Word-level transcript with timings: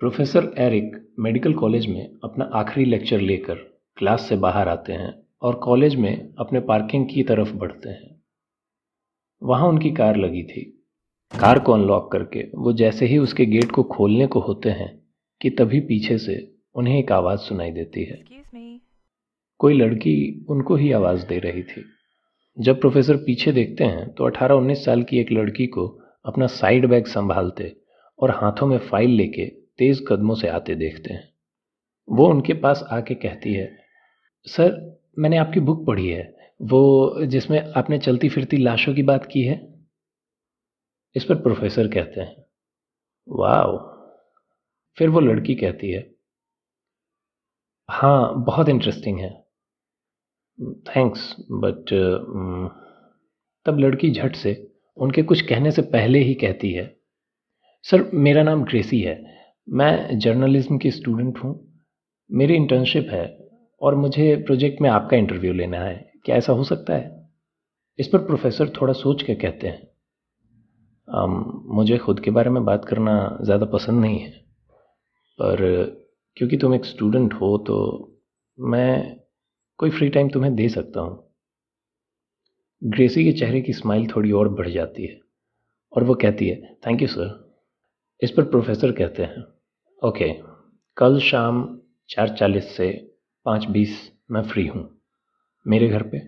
Professor 0.00 0.54
Eric 0.58 1.14
medical 1.18 1.52
college 1.52 1.86
में 1.86 2.10
अपना 2.24 2.44
आखिरी 2.54 2.84
लेक्चर 2.84 3.20
लेकर 3.20 3.54
क्लास 3.96 4.28
से 4.28 4.36
बाहर 4.36 4.68
आते 4.68 4.92
हैं 4.92 5.12
और 5.42 5.54
कॉलेज 5.54 5.96
में 5.96 6.34
अपने 6.38 6.60
पार्किंग 6.60 7.06
की 7.06 7.22
तरफ़ 7.22 7.52
बढ़ते 7.52 7.88
हैं। 7.88 8.22
वहाँ 9.42 9.68
उनकी 9.68 9.90
कार 9.90 10.16
लगी 10.16 10.42
थी। 10.42 10.62
कार 11.40 11.58
को 11.58 11.72
अनलॉक 11.72 12.10
करके 12.12 12.46
वो 12.54 12.72
जैसे 12.72 13.06
ही 13.06 13.18
उसके 13.18 13.46
गेट 13.46 13.70
को 13.70 13.82
खोलने 13.82 14.26
को 14.26 14.40
होते 14.40 14.70
हैं 14.70 15.02
कि 15.40 15.50
तभी 15.50 15.80
पीछे 15.80 16.18
से 16.18 16.54
उन्हें 16.74 16.98
एक 16.98 17.12
आवाज़ 17.12 17.40
सुनाई 17.40 17.70
देती 17.70 18.04
है। 18.04 18.22
कोई 19.60 19.74
लड़की 19.74 20.46
उनको 20.48 20.76
ही 20.76 20.92
आवाज़ 20.92 21.26
दे 21.26 21.38
रही 21.38 21.62
थी। 21.62 21.84
जब 22.58 22.80
प्रोफेसर 22.80 23.16
पीछे 23.16 23.52
देखते 23.52 23.84
हैं 23.84 24.12
तो 24.14 24.24
18-19 24.24 24.84
साल 24.84 25.02
की 25.02 25.18
एक 25.18 25.32
लड़की 25.32 25.66
को 25.66 25.88
अपना 26.24 26.46
साइड 26.46 26.86
बैग 26.86 27.06
संभालते 27.06 27.76
और 28.18 28.30
हाथों 28.30 28.66
में 28.66 28.78
फ़ाइल 28.78 29.10
लेके 29.10 29.57
तेज़ 29.78 30.02
कदमों 30.08 30.34
से 30.34 30.48
आते 30.48 30.74
देखते 30.74 31.14
हैं। 31.14 31.28
वो 32.08 32.26
उनके 32.26 32.54
पास 32.54 32.82
आके 32.92 33.14
कहती 33.14 33.54
है, 33.54 33.78
सर, 34.46 35.00
मैंने 35.18 35.36
आपकी 35.36 35.60
बुक 35.60 35.86
पढ़ी 35.86 36.08
है। 36.08 36.36
वो 36.62 37.24
जिसमें 37.26 37.72
आपने 37.76 37.98
चलती 37.98 38.28
फिरती 38.28 38.56
लाशों 38.56 38.94
की 38.94 39.02
बात 39.02 39.26
की 39.26 39.42
है? 39.42 39.84
इस 41.16 41.24
पर 41.24 41.34
प्रोफेसर 41.34 41.88
कहते 41.88 42.20
हैं 42.20 42.44
वाह 43.28 43.64
फिर 44.98 45.08
वो 45.08 45.20
लड़की 45.20 45.54
कहती 45.54 45.90
है 45.90 46.14
हाँ 47.88 48.44
बहुत 48.44 48.68
इंटरेस्टिंग 48.68 49.18
है। 49.20 49.30
थैंक्स 50.88 51.36
बट 51.40 51.90
तब 53.66 53.78
लड़की 53.78 54.10
झट 54.10 54.36
से 54.36 54.72
उनके 54.96 55.22
कुछ 55.22 55.40
कहने 55.40 55.70
से 55.70 55.82
पहले 55.82 56.18
ही 56.18 56.34
कहती 56.34 56.72
है, 56.72 56.96
सर, 57.82 58.10
मेरा 58.14 58.42
नाम 58.42 58.64
ग्रेसी 58.64 59.00
है। 59.00 59.37
मैं 59.68 60.18
जर्नलिज्म 60.18 60.76
की 60.78 60.90
स्टूडेंट 60.90 61.38
हूँ 61.38 61.50
मेरी 62.30 62.54
इंटर्नशिप 62.54 63.08
है 63.10 63.26
और 63.80 63.94
मुझे 63.94 64.36
प्रोजेक्ट 64.36 64.80
में 64.80 64.88
आपका 64.90 65.16
इंटरव्यू 65.16 65.52
लेना 65.52 65.78
है। 65.78 65.94
क्या 66.24 66.36
ऐसा 66.36 66.52
हो 66.52 66.64
सकता 66.64 66.94
है? 66.94 67.28
इस 67.98 68.08
पर 68.08 68.18
प्रोफेसर 68.18 68.68
थोड़ा 68.68 68.92
सोच 68.92 69.22
के 69.22 69.34
कहते 69.34 69.66
हैं। 69.66 69.82
um, 71.08 71.74
मुझे 71.74 71.98
खुद 71.98 72.20
के 72.20 72.30
बारे 72.30 72.50
में 72.50 72.64
बात 72.64 72.84
करना 72.84 73.38
ज़्यादा 73.42 73.66
पसंद 73.66 74.00
नहीं 74.00 74.18
है 74.18 74.30
पर 75.38 75.60
क्योंकि 76.36 76.56
तुम 76.56 76.74
एक 76.74 76.84
स्टूडेंट 76.84 77.34
हो 77.34 77.56
तो 77.58 77.76
मैं 78.58 79.16
कोई 79.78 79.90
फ्री 79.90 80.08
टाइम 80.08 80.28
तुम्हें 80.28 80.54
दे 80.54 80.68
सकता 80.68 81.00
हूँ। 81.00 81.34
ग्रेसी 82.82 83.24
के 83.24 83.32
चेहरे 83.32 83.60
की 83.60 83.72
स्माइल 83.72 84.06
थोड़ी 84.06 84.32
और 84.32 84.48
बढ़ 84.48 84.68
जाती 84.68 85.06
है 85.06 85.20
और 85.92 86.04
वो 86.04 86.14
कहती 86.14 86.48
है 86.48 86.74
थैंक 86.86 87.02
यू 87.02 87.08
सर 87.08 87.56
इस 88.22 88.30
पर 88.30 88.42
प्रोफेसर 88.42 88.92
कहते 88.92 89.22
हैं 89.22 89.57
ओके, 90.02 90.32
कल 90.96 91.18
शाम 91.20 91.80
चार 92.08 92.28
चालीस 92.28 92.76
से 92.76 93.10
पाँच 93.44 93.64
बीस 93.64 94.12
मैं 94.30 94.42
फ्री 94.42 94.66
हूँ। 94.66 95.02
मेरे 95.66 95.88
घर 95.88 96.02
पे? 96.02 96.18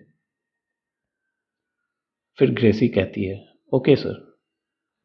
फिर 2.39 2.51
ग्रेसी 2.51 2.89
कहती 2.89 3.25
है, 3.25 3.48
ओके 3.73 3.97
सर। 3.97 4.39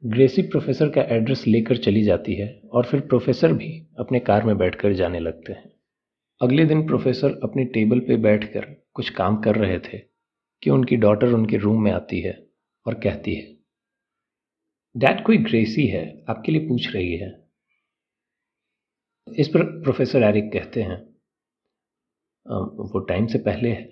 ग्रेसी 0.05 0.41
प्रोफेसर 0.41 0.89
का 0.89 1.01
एड्रेस 1.01 1.47
लेकर 1.47 1.77
चली 1.77 2.03
जाती 2.03 2.35
है 2.35 2.61
और 2.71 2.85
फिर 2.85 3.01
प्रोफेसर 3.01 3.53
भी 3.53 3.87
अपने 3.99 4.19
कार 4.19 4.43
में 4.43 4.57
बैठकर 4.57 4.93
जाने 4.93 5.19
लगते 5.19 5.53
हैं। 5.53 5.71
अगले 6.41 6.65
दिन 6.65 6.87
प्रोफेसर 6.87 7.39
अपनी 7.43 7.65
टेबल 7.65 7.99
पे 7.99 8.17
बैठकर 8.17 8.85
कुछ 8.93 9.09
काम 9.09 9.41
कर 9.41 9.55
रहे 9.55 9.79
थे 9.79 9.99
कि 10.63 10.69
उनकी 10.69 10.95
डॉटर 10.95 11.27
उनके 11.27 11.57
रूम 11.57 11.83
में 11.83 11.91
आती 11.91 12.21
है 12.21 12.47
और 12.85 12.93
कहती 12.93 13.35
है, 13.35 13.57
डैड, 14.97 15.23
कोई 15.23 15.37
ग्रेसी 15.37 15.87
है? 15.87 16.23
आपके 16.29 16.51
लिए 16.51 16.67
पूछ 16.67 16.93
रही 16.95 17.15
है। 17.17 17.44
इस 19.27 19.47
पर 19.47 19.63
प्रोफेसर 19.81 20.23
एरिक 20.23 20.51
कहते 20.53 20.81
हैं 20.83 20.97
वो 22.45 22.99
टाइम 23.01 23.27
से 23.27 23.37
पहले 23.39 23.69
है। 23.69 23.87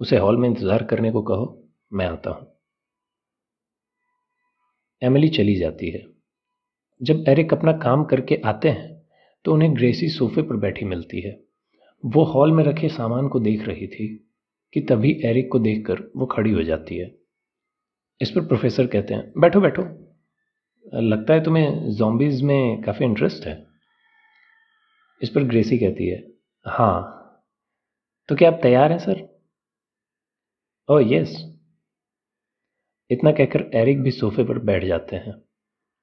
उसे 0.00 0.16
हॉल 0.16 0.36
में 0.36 0.48
इंतज़ार 0.48 0.82
करने 0.84 1.10
को 1.12 1.22
कहो, 1.22 1.68
मैं 1.92 2.06
आता 2.06 2.30
हूँ। 2.30 2.46
एमिली 5.02 5.28
चली 5.28 5.54
जाती 5.56 5.90
है। 5.90 6.04
जब 7.00 7.24
एरिक 7.28 7.52
अपना 7.52 7.72
काम 7.78 8.04
करके 8.04 8.40
आते 8.46 8.68
हैं 8.68 8.96
तो 9.44 9.52
उन्हें 9.54 9.74
ग्रेसी 9.76 10.08
सोफे 10.08 10.42
पर 10.42 10.56
बैठी 10.56 10.84
मिलती 10.84 11.20
है। 11.20 11.38
वो 12.04 12.24
हॉल 12.24 12.52
में 12.52 12.64
रखे 12.64 12.88
सामान 12.88 13.28
को 13.28 13.40
देख 13.40 13.66
रही 13.68 13.86
थी, 13.86 14.06
कि 14.74 14.80
तभी 14.80 15.12
एरिक 15.24 15.50
को 15.52 15.58
देखकर 15.58 16.02
वो 16.16 16.26
खड़ी 16.26 16.52
हो 16.52 16.62
जाती 16.62 16.96
है। 16.96 17.14
इस 18.20 18.30
पर 18.30 18.46
प्रोफेसर 18.46 18.86
कहते 18.86 19.14
हैं, 19.14 19.32
बैठो 19.38 19.60
बैठो। 19.60 19.82
लगता 21.02 21.34
है 21.34 21.44
तुम्हें 21.44 21.90
जॉम्बीज 21.92 22.42
में 22.42 22.82
काफ़ी 22.82 23.04
इंटरेस्ट 23.06 23.46
है। 23.46 23.67
इस 25.22 25.30
पर 25.30 25.44
ग्रेसी 25.44 25.78
कहती 25.78 26.08
है। 26.08 26.22
हाँ। 26.66 27.14
तो 28.28 28.36
क्या 28.36 28.50
आप 28.50 28.60
तैयार 28.62 28.92
हैं, 28.92 28.98
सर? 28.98 29.26
ओ 30.88 30.98
यस। 31.00 31.36
इतना 33.10 33.32
कहकर 33.32 33.70
एरिक 33.74 34.02
भी 34.02 34.10
सोफे 34.10 34.44
पर 34.44 34.58
बैठ 34.58 34.84
जाते 34.84 35.16
हैं 35.16 35.34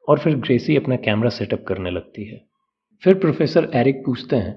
और 0.08 0.20
फिर 0.20 0.36
ग्रेसी 0.40 0.76
अपना 0.78 0.96
कैमरा 0.96 1.30
सेटअप 1.30 1.66
करने 1.68 1.92
लगती 1.92 2.26
है। 2.26 2.46
फिर 3.04 3.20
प्रोफेसर 3.20 3.70
एरिक 3.76 4.04
पूछते 4.06 4.36
हैं 4.36 4.54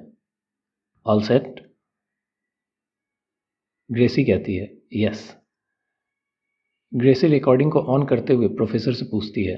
ऑल 1.07 1.23
सेट 1.23 1.67
ग्रेसी 3.91 4.25
कहती 4.25 4.57
है 4.57 4.69
यस 4.95 5.37
ग्रेसी 6.93 7.27
रिकॉर्डिंग 7.27 7.73
को 7.73 7.81
ऑन 7.81 8.07
करते 8.07 8.33
हुए 8.33 8.49
प्रोफेसर 8.49 8.93
से 8.93 9.05
पूछती 9.05 9.45
है 9.45 9.57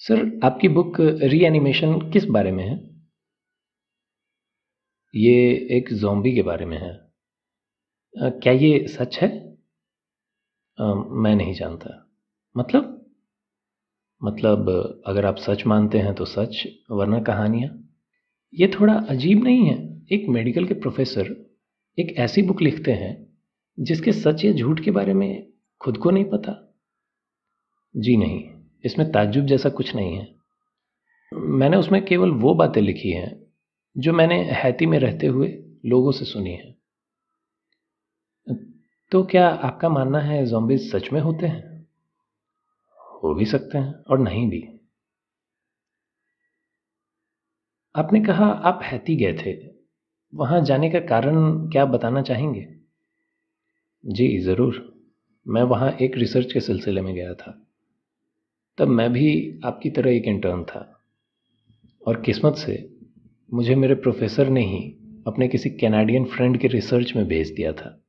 सर 0.00 0.40
आपकी 0.44 0.68
बुक 0.68 1.00
रीएनिमेशन 1.00 1.98
किस 2.10 2.24
बारे 2.24 2.52
में 2.52 2.64
है? 2.64 2.89
ये 5.14 5.66
एक 5.70 5.92
जोम्बी 5.92 6.34
के 6.34 6.42
बारे 6.42 6.66
में 6.66 6.78
है। 6.78 7.10
क्या 8.14 8.52
ये 8.52 8.86
सच 8.88 9.18
है? 9.18 9.56
आ, 10.80 10.94
मैं 10.94 11.34
नहीं 11.36 11.54
जानता। 11.54 12.10
मतलब? 12.56 13.10
मतलब 14.24 14.68
अगर 15.06 15.26
आप 15.26 15.36
सच 15.36 15.66
मानते 15.66 15.98
हैं 15.98 16.14
तो 16.14 16.24
सच 16.24 16.66
वरना 16.90 17.20
कहानियाँ? 17.20 17.88
ये 18.54 18.68
थोड़ा 18.68 18.94
अजीब 18.94 19.44
नहीं 19.44 19.66
है। 19.66 20.06
एक 20.12 20.28
मेडिकल 20.28 20.66
के 20.66 20.74
प्रोफेसर 20.74 21.50
एक 21.98 22.14
ऐसी 22.18 22.42
बुक 22.42 22.62
लिखते 22.62 22.92
हैं 22.92 23.38
जिसके 23.80 24.12
सच 24.12 24.44
या 24.44 24.52
झूठ 24.52 24.80
के 24.84 24.90
बारे 24.90 25.14
में 25.14 25.52
खुद 25.80 25.98
को 25.98 26.10
नहीं 26.10 26.24
पता। 26.24 26.74
जी 27.96 28.16
नहीं 28.16 28.50
इसमें 28.84 29.12
ताज्जुब 29.12 29.46
जैसा 29.46 29.68
कुछ 29.68 29.94
नहीं 29.94 30.16
है। 30.16 30.34
मैंने 31.32 31.76
उसमें 31.76 32.04
केवल 32.04 32.30
वो 32.30 32.54
बातें 32.54 32.82
लिखी 32.82 33.10
हैं 33.10 33.49
जो 33.98 34.12
मैंने 34.12 34.44
हैती 34.44 34.86
में 34.86 34.98
रहते 34.98 35.26
हुए 35.26 35.64
लोगों 35.86 36.12
से 36.12 36.24
सुनी 36.24 36.50
है। 36.50 36.76
तो 39.12 39.22
क्या 39.22 39.48
आपका 39.48 39.88
मानना 39.88 40.18
है 40.18 40.46
जॉम्बीज 40.46 40.92
सच 40.92 41.12
में 41.12 41.20
होते 41.20 41.46
हैं? 41.46 41.86
हो 43.22 43.34
भी 43.34 43.44
सकते 43.44 43.78
हैं 43.78 43.94
और 43.94 44.18
नहीं 44.18 44.48
भी। 44.48 44.80
आपने 47.96 48.20
कहा 48.20 48.46
आप 48.46 48.80
हैती 48.82 49.16
गए 49.16 49.32
थे। 49.32 49.70
वहाँ 50.34 50.60
जाने 50.60 50.90
का 50.90 51.00
कारण 51.00 51.34
क्या 51.68 51.84
बताना 51.84 52.22
चाहेंगे? 52.22 52.76
जी, 54.06 54.38
ज़रूर। 54.38 55.00
मैं 55.48 55.62
वहाँ 55.62 55.92
एक 55.92 56.16
रिसर्च 56.16 56.52
के 56.52 56.60
सिलसिले 56.60 57.00
में 57.00 57.14
गया 57.14 57.34
था। 57.34 57.66
तब 58.78 58.88
मैं 58.88 59.12
भी 59.12 59.60
आपकी 59.64 59.90
तरह 59.90 60.10
एक 60.10 60.24
इंटर्न 60.24 60.64
था। 60.64 61.02
और 62.06 62.20
किस्मत 62.20 62.54
से 62.54 62.99
मुझे 63.52 63.74
मेरे 63.74 63.94
प्रोफेसर 63.94 64.48
ने 64.48 64.60
ही 64.60 64.96
अपने 65.26 65.48
किसी 65.48 65.70
कैनेडियन 65.70 66.24
फ्रेंड 66.24 66.58
के 66.58 66.68
रिसर्च 66.68 67.16
में 67.16 67.26
भेज 67.26 67.50
दिया 67.50 67.72
था। 67.72 68.04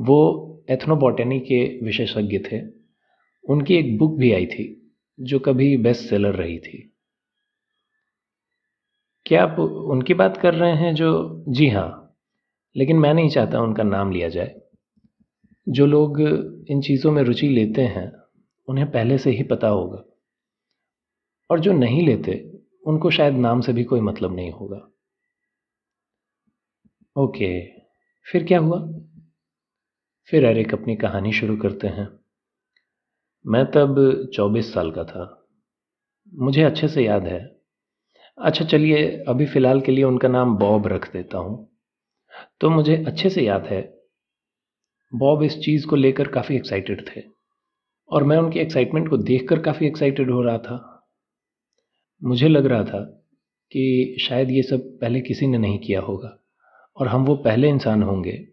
वो 0.00 0.44
एथनोबॉटनी 0.70 1.40
के 1.40 1.84
विशेषज्ञ 1.84 2.38
थे। 2.38 2.62
उनकी 3.48 3.74
एक 3.74 3.98
बुक 3.98 4.18
भी 4.18 4.32
आई 4.32 4.46
थी, 4.46 4.92
जो 5.20 5.38
कभी 5.38 5.76
बेस्ट 5.76 6.10
सेलर 6.10 6.34
रही 6.34 6.58
थी। 6.58 6.92
क्या 9.26 9.42
आप 9.42 9.58
उनकी 9.60 10.14
बात 10.14 10.36
कर 10.36 10.54
रहे 10.54 10.76
हैं 10.76 10.94
जो, 10.94 11.44
जी 11.48 11.68
हाँ 11.68 12.16
लेकिन 12.76 12.98
मैं 12.98 13.14
नहीं 13.14 13.28
चाहता 13.28 13.60
उनका 13.60 13.82
नाम 13.82 14.10
लिया 14.10 14.28
जाए। 14.28 14.60
जो 15.68 15.86
लोग 15.86 16.20
इन 16.70 16.80
चीज़ों 16.80 17.12
में 17.12 17.22
रुचि 17.22 17.48
लेते 17.48 17.82
हैं, 17.82 18.12
उन्हें 18.68 18.90
पहले 18.90 19.18
से 19.18 19.30
ही 19.30 19.42
पता 19.42 19.68
होगा। 19.68 20.04
और 21.50 21.60
जो 21.60 21.72
नहीं 21.72 22.06
लेते 22.06 22.57
उनको 22.88 23.10
शायद 23.10 23.34
नाम 23.34 23.60
से 23.60 23.72
भी 23.72 23.84
कोई 23.84 24.00
मतलब 24.00 24.36
नहीं 24.36 24.52
होगा। 24.52 24.92
ओके, 27.16 27.68
फिर 28.32 28.44
क्या 28.44 28.58
हुआ? 28.58 28.88
फिर 30.24 30.44
एरिक 30.44 30.74
अपनी 30.74 30.96
कहानी 30.96 31.32
शुरू 31.32 31.56
करते 31.56 31.86
हैं। 31.86 32.08
मैं 33.46 33.70
तब 33.70 33.96
24 34.34 34.74
साल 34.74 34.90
का 34.90 35.04
था। 35.04 35.46
मुझे 36.34 36.62
अच्छे 36.62 36.88
से 36.88 37.04
याद 37.04 37.22
है। 37.22 37.56
अच्छा 38.38 38.64
चलिए, 38.64 39.24
अभी 39.28 39.46
फ़िलहाल 39.46 39.80
के 39.80 39.92
लिए 39.92 40.04
उनका 40.04 40.28
नाम 40.28 40.56
बॉब 40.56 40.86
रख 40.86 41.12
देता 41.12 41.38
हूँ। 41.38 41.68
तो 42.60 42.70
मुझे 42.70 43.04
अच्छे 43.04 43.30
से 43.30 43.42
याद 43.42 43.66
है, 43.66 43.98
बॉब 45.14 45.42
इस 45.42 45.58
चीज़ 45.58 45.86
को 45.86 45.96
लेकर 45.96 46.28
काफ़ी 46.28 46.56
एक्साइटेड 46.56 47.08
थे। 47.08 47.22
और 48.10 48.24
मैं 48.24 48.38
उनकी 48.38 48.58
एक्साइटमेंट 48.58 49.10
को 49.10 49.16
देखकर 49.16 49.58
काफ़ी 49.58 49.86
एक्साइटेड 49.86 50.30
हो 50.30 50.42
रहा 50.42 50.58
था। 50.58 50.87
मुझे 52.24 52.48
लग 52.48 52.66
रहा 52.66 52.84
था 52.84 53.00
कि 53.72 54.16
शायद 54.20 54.50
ये 54.50 54.62
सब 54.62 54.98
पहले 55.00 55.20
किसी 55.20 55.46
ने 55.46 55.58
नहीं 55.58 55.78
किया 55.78 56.00
होगा 56.00 56.38
और 56.96 57.08
हम 57.08 57.24
वो 57.24 57.36
पहले 57.36 57.68
इंसान 57.68 58.02
होंगे 58.02 58.48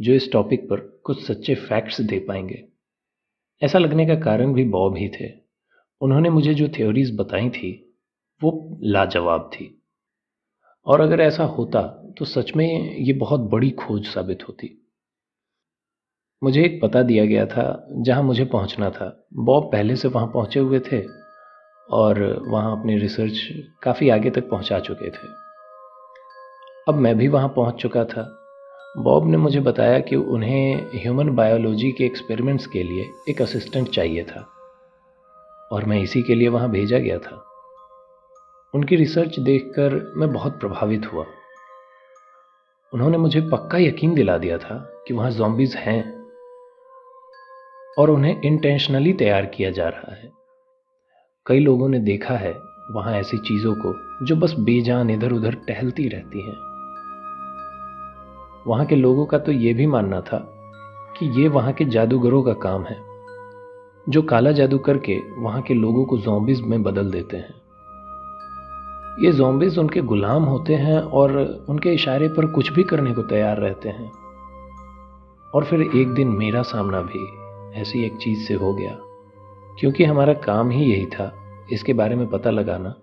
जो 0.00 0.12
इस 0.12 0.32
टॉपिक 0.32 0.68
पर 0.70 1.00
कुछ 1.04 1.26
सच्चे 1.26 1.54
फैक्ट्स 1.54 2.00
दे 2.00 2.18
पाएँगे। 2.18 2.68
ऐसा 3.62 3.78
लगने 3.78 4.06
का 4.06 4.14
कारण 4.14 4.52
भी 4.54 4.64
बॉब 4.64 4.96
ही 4.96 5.08
थे। 5.08 5.30
उन्होंने 6.00 6.30
मुझे 6.30 6.54
जो 6.54 6.68
थ्योरीज 6.68 7.16
बताई 7.16 7.50
थी, 7.50 7.98
वो 8.42 8.78
लाजवाब 8.82 9.50
थी। 9.54 9.82
और 10.86 11.00
अगर 11.00 11.20
ऐसा 11.20 11.44
होता 11.44 11.82
तो 12.18 12.24
सच 12.24 12.56
में 12.56 12.96
ये 12.96 13.12
बहुत 13.12 13.40
बड़ी 13.40 13.70
खोज 13.70 14.06
साबित 14.06 14.48
होती। 14.48 14.88
मुझे 16.42 16.64
एक 16.64 16.80
पता 16.82 17.02
दिया 17.02 17.24
गया 17.24 17.46
था, 17.46 17.86
जहाँ 17.92 18.22
मुझे 18.22 18.44
पहुँचना 18.44 18.90
था। 18.90 19.26
बॉब 19.34 19.72
पहले 19.72 19.96
से 19.96 20.08
वहाँ 20.08 20.26
पहुँचे 20.26 20.60
हुए 20.60 20.80
थे। 20.80 21.19
और 21.92 22.44
वहाँ 22.46 22.80
अपनी 22.80 22.98
रिसर्च 22.98 23.40
काफ़ी 23.82 24.08
आगे 24.08 24.30
तक 24.30 24.48
पहुँचा 24.50 24.80
चुके 24.80 25.10
थे। 25.10 25.28
अब 26.88 26.94
मैं 26.94 27.18
भी 27.18 27.28
वहाँ 27.28 27.48
पहुँच 27.48 27.74
चुका 27.74 28.04
था। 28.04 28.36
बॉब 28.96 29.28
ने 29.30 29.36
मुझे 29.36 29.60
बताया 29.60 29.98
कि 29.98 30.16
उन्हें 30.16 30.90
ह्यूमन 30.94 31.30
बायोलॉजी 31.30 31.92
के 31.92 32.04
एक्सपेरिमेंट्स 32.04 32.66
के 32.66 32.82
लिए 32.82 33.10
एक 33.28 33.42
असिस्टेंट 33.42 33.88
चाहिए 33.88 34.24
था 34.24 34.48
और 35.72 35.84
मैं 35.84 36.00
इसी 36.00 36.22
के 36.22 36.34
लिए 36.34 36.48
वहाँ 36.48 36.70
भेजा 36.70 36.98
गया 36.98 37.18
था। 37.18 37.44
उनकी 38.74 38.96
रिसर्च 38.96 39.38
देखकर 39.38 40.14
मैं 40.16 40.32
बहुत 40.32 40.60
प्रभावित 40.60 41.12
हुआ। 41.12 41.24
उन्होंने 42.94 43.18
मुझे 43.18 43.40
पक्का 43.40 43.78
यकीन 43.78 44.14
दिला 44.14 44.38
दिया 44.38 44.58
था 44.58 45.04
कि 45.08 45.14
वहाँ 45.14 45.30
जॉम्बिज 45.30 45.76
हैं 45.76 46.26
और 47.98 48.10
उन्हें 48.10 48.42
इंटेंशनली 48.42 49.12
तैयार 49.12 49.46
किया 49.46 49.70
जा 49.70 49.88
रहा 49.88 50.14
है। 50.14 50.39
कई 51.50 51.58
लोगों 51.58 51.88
ने 51.88 51.98
देखा 51.98 52.34
है 52.34 52.52
वहाँ 52.90 53.12
ऐसी 53.12 53.36
चीज़ों 53.38 53.74
को 53.76 53.94
जो 54.22 54.34
बस 54.36 54.54
बेजान 54.58 55.08
इधर 55.10 55.32
उधर 55.32 55.54
टहलती 55.68 56.06
रहती 56.08 56.40
हैं। 56.40 56.56
वहाँ 58.66 58.84
के 58.86 58.96
लोगों 58.96 59.24
का 59.26 59.38
तो 59.38 59.52
ये 59.52 59.72
भी 59.74 59.86
मानना 59.86 60.20
था 60.20 60.38
कि 61.18 61.26
ये 61.40 61.48
वहाँ 61.48 61.72
के 61.72 61.84
जादूगरों 61.84 62.42
का 62.42 62.52
काम 62.52 62.84
है, 62.84 62.96
जो 64.06 64.22
काला 64.22 64.52
जादू 64.52 64.78
करके 64.78 65.18
वहाँ 65.38 65.62
के 65.62 65.74
लोगों 65.74 66.04
को 66.04 66.18
जोम्बिस 66.18 66.60
में 66.60 66.82
बदल 66.82 67.10
देते 67.10 67.36
हैं। 67.36 67.54
ये 69.18 69.32
जोम्बिस 69.32 69.78
उनके 69.78 70.00
गुलाम 70.04 70.44
होते 70.44 70.74
हैं 70.74 71.00
और 71.00 71.36
उनके 71.68 71.94
इशारे 71.94 72.28
पर 72.28 72.46
कुछ 72.46 72.72
भी 72.72 72.82
करने 72.84 73.12
को 73.12 73.22
तैयार 73.24 73.58
रहते 73.58 73.88
हैं। 73.88 74.10
और 75.54 75.64
फिर 75.64 75.82
एक 75.82 76.14
दिन 76.14 76.28
मेरा 76.28 76.62
सामना 76.62 77.00
भी 77.02 77.26
ऐसी 77.80 78.04
एक 78.04 78.16
चीज़ 78.16 78.46
से 78.48 78.54
हो 78.54 78.74
गया, 78.74 78.96
क्योंकि 79.80 80.04
हमारा 80.04 80.32
काम 80.32 80.70
ही 80.70 80.84
यही 80.84 81.06
था 81.08 81.32
इसके 81.72 81.92
बारे 81.92 82.16
में 82.16 82.26
पता 82.26 82.50
लगाना। 82.50 82.94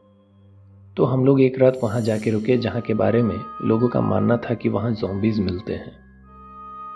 तो 0.97 1.05
हम 1.05 1.25
लोग 1.25 1.41
एक 1.41 1.59
रात 1.59 1.79
वहाँ 1.83 2.01
जाके 2.01 2.31
रुके, 2.31 2.57
जहाँ 2.57 2.81
के 2.81 2.93
बारे 2.93 3.23
में 3.23 3.35
लोगों 3.61 3.87
का 3.87 4.01
मानना 4.01 4.37
था 4.37 4.53
कि 4.53 4.69
वहाँ 4.69 4.91
जोम्बीज 4.91 5.39
मिलते 5.39 5.73
हैं। 5.73 5.99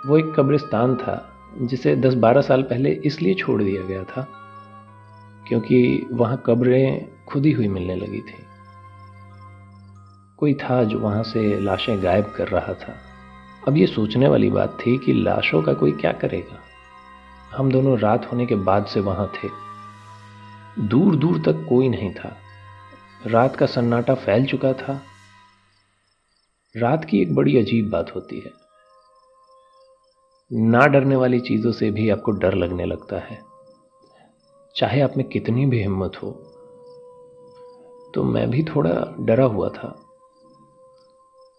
वो 0.07 0.17
एक 0.17 0.33
कब्रिस्तान 0.35 0.95
था, 0.95 1.29
जिसे 1.61 1.95
10-12 1.95 2.41
साल 2.41 2.63
पहले 2.63 2.91
इसलिए 2.91 3.33
छोड़ 3.33 3.63
दिया 3.63 3.81
गया 3.81 4.03
था 4.03 4.27
क्योंकि 5.47 6.07
वहाँ 6.11 6.43
कब्रें 6.45 7.07
खुदी 7.27 7.51
हुई 7.51 7.67
मिलने 7.67 7.95
लगी 7.95 8.19
थी। 8.19 8.43
कोई 10.37 10.53
था 10.53 10.83
जो 10.83 10.99
वहाँ 10.99 11.23
से 11.23 11.59
लाशें 11.59 12.03
गायब 12.03 12.33
कर 12.37 12.47
रहा 12.47 12.73
था। 12.73 12.95
अब 13.67 13.77
ये 13.77 13.87
सोचने 13.87 14.27
वाली 14.27 14.49
बात 14.49 14.77
थी 14.87 14.97
कि 14.97 15.13
लाशों 15.13 15.61
का 15.61 15.73
कोई 15.73 15.91
क्या 15.91 16.11
करेगा? 16.11 16.59
हम 17.57 17.71
दोनों 17.71 17.99
रात 17.99 18.31
होने 18.31 18.45
के 18.45 18.55
बाद 18.55 18.85
से 18.85 18.99
वहाँ 18.99 19.27
थे। 19.27 19.70
दूर 20.79 21.15
दूर 21.15 21.37
तक 21.39 21.65
कोई 21.69 21.89
नहीं 21.89 22.13
था। 22.13 22.37
रात 23.27 23.55
का 23.55 23.65
सन्नाटा 23.65 24.15
फैल 24.15 24.45
चुका 24.45 24.73
था। 24.73 25.01
रात 26.77 27.05
की 27.05 27.21
एक 27.21 27.35
बड़ी 27.35 27.57
अजीब 27.57 27.89
बात 27.89 28.15
होती 28.15 28.39
है। 28.39 28.51
ना 30.53 30.87
डरने 30.87 31.15
वाली 31.15 31.39
चीज़ों 31.39 31.71
से 31.71 31.91
भी 31.91 32.09
आपको 32.09 32.31
डर 32.31 32.53
लगने 32.53 32.85
लगता 32.85 33.19
है। 33.19 33.41
चाहे 34.75 35.01
आप 35.01 35.17
में 35.17 35.27
कितनी 35.27 35.65
भी 35.65 35.81
हिम्मत 35.81 36.11
हो। 36.23 36.31
तो 38.15 38.23
मैं 38.23 38.49
भी 38.49 38.63
थोड़ा 38.63 39.15
डरा 39.19 39.45
हुआ 39.45 39.69
था। 39.69 39.99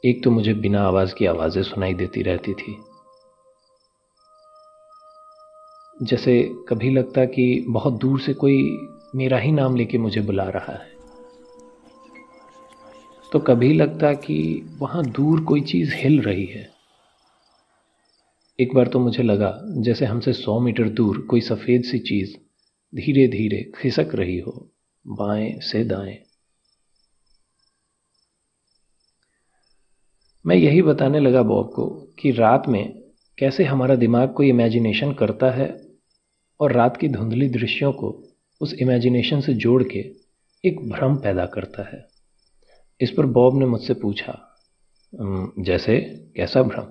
एक 0.05 0.25
तो 0.25 0.31
मुझे 0.31 0.55
बिना 0.55 0.82
आवाज़ 0.82 1.14
की 1.14 1.26
आवाज़ें 1.26 1.62
सुनाई 1.62 1.94
देती 1.94 2.23
रहती 2.23 2.55
थी। 2.55 2.85
जैसे 6.03 6.55
कभी 6.69 6.91
लगता 6.91 7.25
कि 7.25 7.64
बहुत 7.69 7.93
दूर 7.93 8.20
से 8.20 8.35
कोई 8.35 8.88
मेरा 9.14 9.38
ही 9.38 9.53
नाम 9.53 9.76
लेके 9.76 9.99
मुझे 9.99 10.20
बुला 10.20 10.49
रहा 10.49 10.73
है। 10.73 10.91
तो 13.32 13.38
कभी 13.38 13.73
लगता 13.75 14.12
कि 14.12 14.67
वहाँ 14.79 15.05
दूर 15.05 15.41
कोई 15.41 15.61
चीज़ 15.61 15.94
हिल 15.94 16.20
रही 16.20 16.44
है। 16.44 16.70
एक 18.61 18.75
बार 18.75 18.88
तो 18.88 18.99
मुझे 18.99 19.23
लगा, 19.23 19.61
जैसे 19.64 20.05
हमसे 20.05 20.32
सौ 20.32 20.61
मीटर 20.61 20.88
दूर 20.88 21.19
कोई 21.19 21.41
सफ़ेद 21.41 21.82
सी 21.82 21.99
चीज़ 21.99 22.37
धीरे 22.97 23.29
धीरे 23.29 23.73
खिसक 23.79 24.11
रही 24.14 24.38
हो, 24.38 24.70
बाएँ 25.06 25.61
से 25.61 25.85
दाएँ। 25.85 26.19
मैं 30.47 30.56
यही 30.56 30.82
बताने 30.82 31.20
लगा 31.20 31.43
बॉब 31.43 31.73
को 31.73 32.09
कि 32.19 32.31
रात 32.31 32.69
में 32.69 33.03
कैसे 33.38 33.64
हमारा 33.64 33.94
दिमाग 33.94 34.32
कोई 34.32 34.49
इमेजिनेशन 34.49 35.12
करता 35.12 35.50
है 35.50 35.82
और 36.61 36.73
रात 36.73 36.97
की 36.97 37.09
धुंधली 37.09 37.49
दृश्यों 37.49 37.93
को 37.93 38.29
उस 38.62 38.75
इमेजिनेशन 38.75 39.41
से 39.41 39.55
जोड़ 39.55 39.82
के 39.82 39.99
एक 40.64 40.81
भ्रम 40.88 41.17
पैदा 41.17 41.47
करता 41.47 41.82
है। 41.82 42.06
इस 43.00 43.11
पर 43.11 43.26
बॉब 43.26 43.59
ने 43.59 43.67
मुझसे 43.67 43.94
पूछा 43.94 44.38
जैसे 45.59 45.99
कैसा 46.37 46.62
भ्रम? 46.62 46.87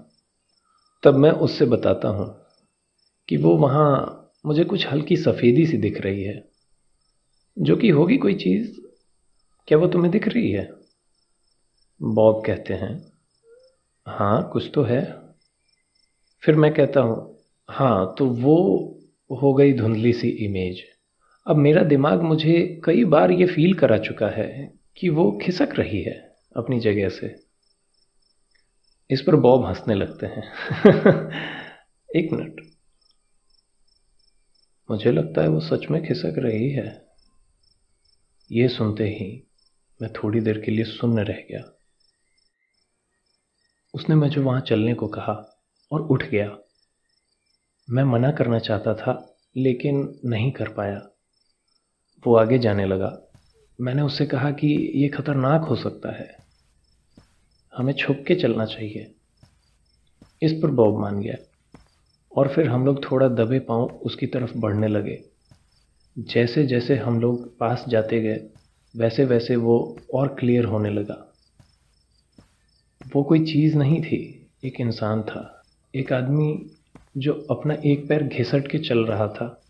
तब 1.04 1.16
मैं 1.16 1.32
उससे 1.32 1.66
बताता 1.66 2.08
हूँ 2.08 2.28
कि 3.30 3.38
वो 3.38 3.56
वहाँ 3.58 4.18
मुझे 4.46 4.64
कुछ 4.64 4.88
हल्की 4.88 5.18
सफ़ेदी 5.18 5.66
सी 5.66 5.78
दिख 5.78 6.02
रही 6.02 6.24
है, 6.24 6.44
जो 7.58 7.76
कि 7.76 7.90
होगी 7.90 8.18
कोई 8.18 8.36
चीज़? 8.36 8.80
क्या 9.68 9.78
वो 9.78 9.88
तुम्हें 9.88 10.12
दिख 10.12 10.28
रही 10.28 10.52
है? 10.52 10.70
बॉब 12.02 12.44
कहते 12.46 12.74
हैं 12.74 12.94
हाँ 14.08 14.50
कुछ 14.54 14.72
तो 14.74 14.84
है। 14.84 15.02
फिर 16.44 16.56
मैं 16.56 16.74
कहता 16.74 17.00
हूँ 17.00 17.38
हाँ 17.70 18.16
तो 18.18 18.26
वो 18.26 18.58
हो 19.42 19.54
गई 19.54 19.74
धुंधली 19.74 20.14
सी 20.14 20.30
इमेज 20.46 20.82
अब 21.48 21.56
मेरा 21.56 21.84
दिमाग 21.84 22.22
मुझे 22.22 22.82
कई 22.86 23.06
बार 23.06 23.32
ये 23.32 23.46
फील 23.48 23.74
करा 23.74 23.98
चुका 23.98 24.28
है 24.28 24.74
कि 24.98 25.10
वो 25.10 25.40
खिसक 25.44 25.70
रही 25.74 26.04
है 26.04 26.36
अपनी 26.58 26.80
जगह 26.80 27.10
से। 27.10 27.36
इस 29.12 29.22
पर 29.22 29.36
बॉब 29.36 29.66
हंसने 29.66 29.96
लगते 29.96 30.26
हैं। 30.26 30.44
एक 32.16 32.32
मिनट। 32.32 32.62
मुझे 34.92 35.12
लगता 35.12 35.42
है 35.42 35.48
वो 35.48 35.60
सच 35.60 35.86
में 35.92 36.08
खिसक 36.08 36.34
रही 36.38 36.70
है। 36.70 37.06
ये 38.52 38.68
सुनते 38.68 39.04
ही 39.04 39.48
मैं 40.02 40.14
थोड़ी 40.14 40.40
देर 40.40 40.62
के 40.62 40.72
लिए 40.72 40.86
सुन्न 40.86 41.20
रह 41.20 41.44
गया। 41.52 41.78
उसने 43.94 44.16
मुझे 44.16 44.42
वहाँ 44.42 44.62
चलने 44.62 44.94
को 44.94 45.08
कहा 45.08 45.64
और 45.92 46.02
उठ 46.02 46.24
गया। 46.24 46.58
मैं 47.90 48.04
मना 48.04 48.32
करना 48.32 48.60
चाहता 48.60 48.94
था, 48.94 49.38
लेकिन 49.58 50.20
नहीं 50.26 50.52
कर 50.52 50.70
पाया। 50.70 51.11
वो 52.28 52.36
आगे 52.36 52.60
जाने 52.60 52.86
लगा। 52.86 53.22
मैंने 53.82 54.02
उससे 54.02 54.26
कहा 54.26 54.52
कि 54.52 54.92
ये 54.96 55.08
खतरनाक 55.08 55.62
हो 55.62 55.76
सकता 55.76 56.12
है। 56.12 56.36
हमें 57.78 57.94
छुप 57.94 58.24
के 58.28 58.36
चलना 58.36 58.66
चाहिए। 58.66 59.16
इस 60.42 60.54
पर 60.54 60.68
बॉब 60.72 61.00
मान 61.00 61.22
गया 61.22 61.36
और 62.38 62.48
फिर 62.48 62.68
हम 62.68 62.86
लोग 62.86 63.12
थोड़ा 63.12 63.28
दबे 63.28 63.60
पाँव 63.60 63.84
उसकी 63.84 64.28
तरफ़ 64.28 64.58
बढ़ने 64.58 64.88
लगे। 64.88 65.24
जैसे 66.20 66.66
जैसे 66.68 66.96
हम 66.96 67.22
लोग 67.22 67.58
पास 67.58 67.86
जाते 67.88 68.22
गए 68.22 68.50
वैसे 68.96 69.26
वैसे 69.26 69.56
वो 69.56 69.98
और 70.14 70.28
क्लियर 70.28 70.66
होने 70.66 70.90
लगा। 70.90 71.34
वो 73.16 73.24
कोई 73.24 73.46
चीज़ 73.46 73.78
नहीं 73.78 74.02
थी, 74.02 74.52
एक 74.64 74.82
इंसान 74.82 75.24
था। 75.24 75.64
एक 75.96 76.14
आदमी 76.14 76.72
जो 77.18 77.48
अपना 77.52 77.74
एक 77.86 78.10
पैर 78.10 78.24
घिसट 78.24 78.68
के 78.68 78.80
चल 78.80 79.06
रहा 79.06 79.28
था, 79.28 79.62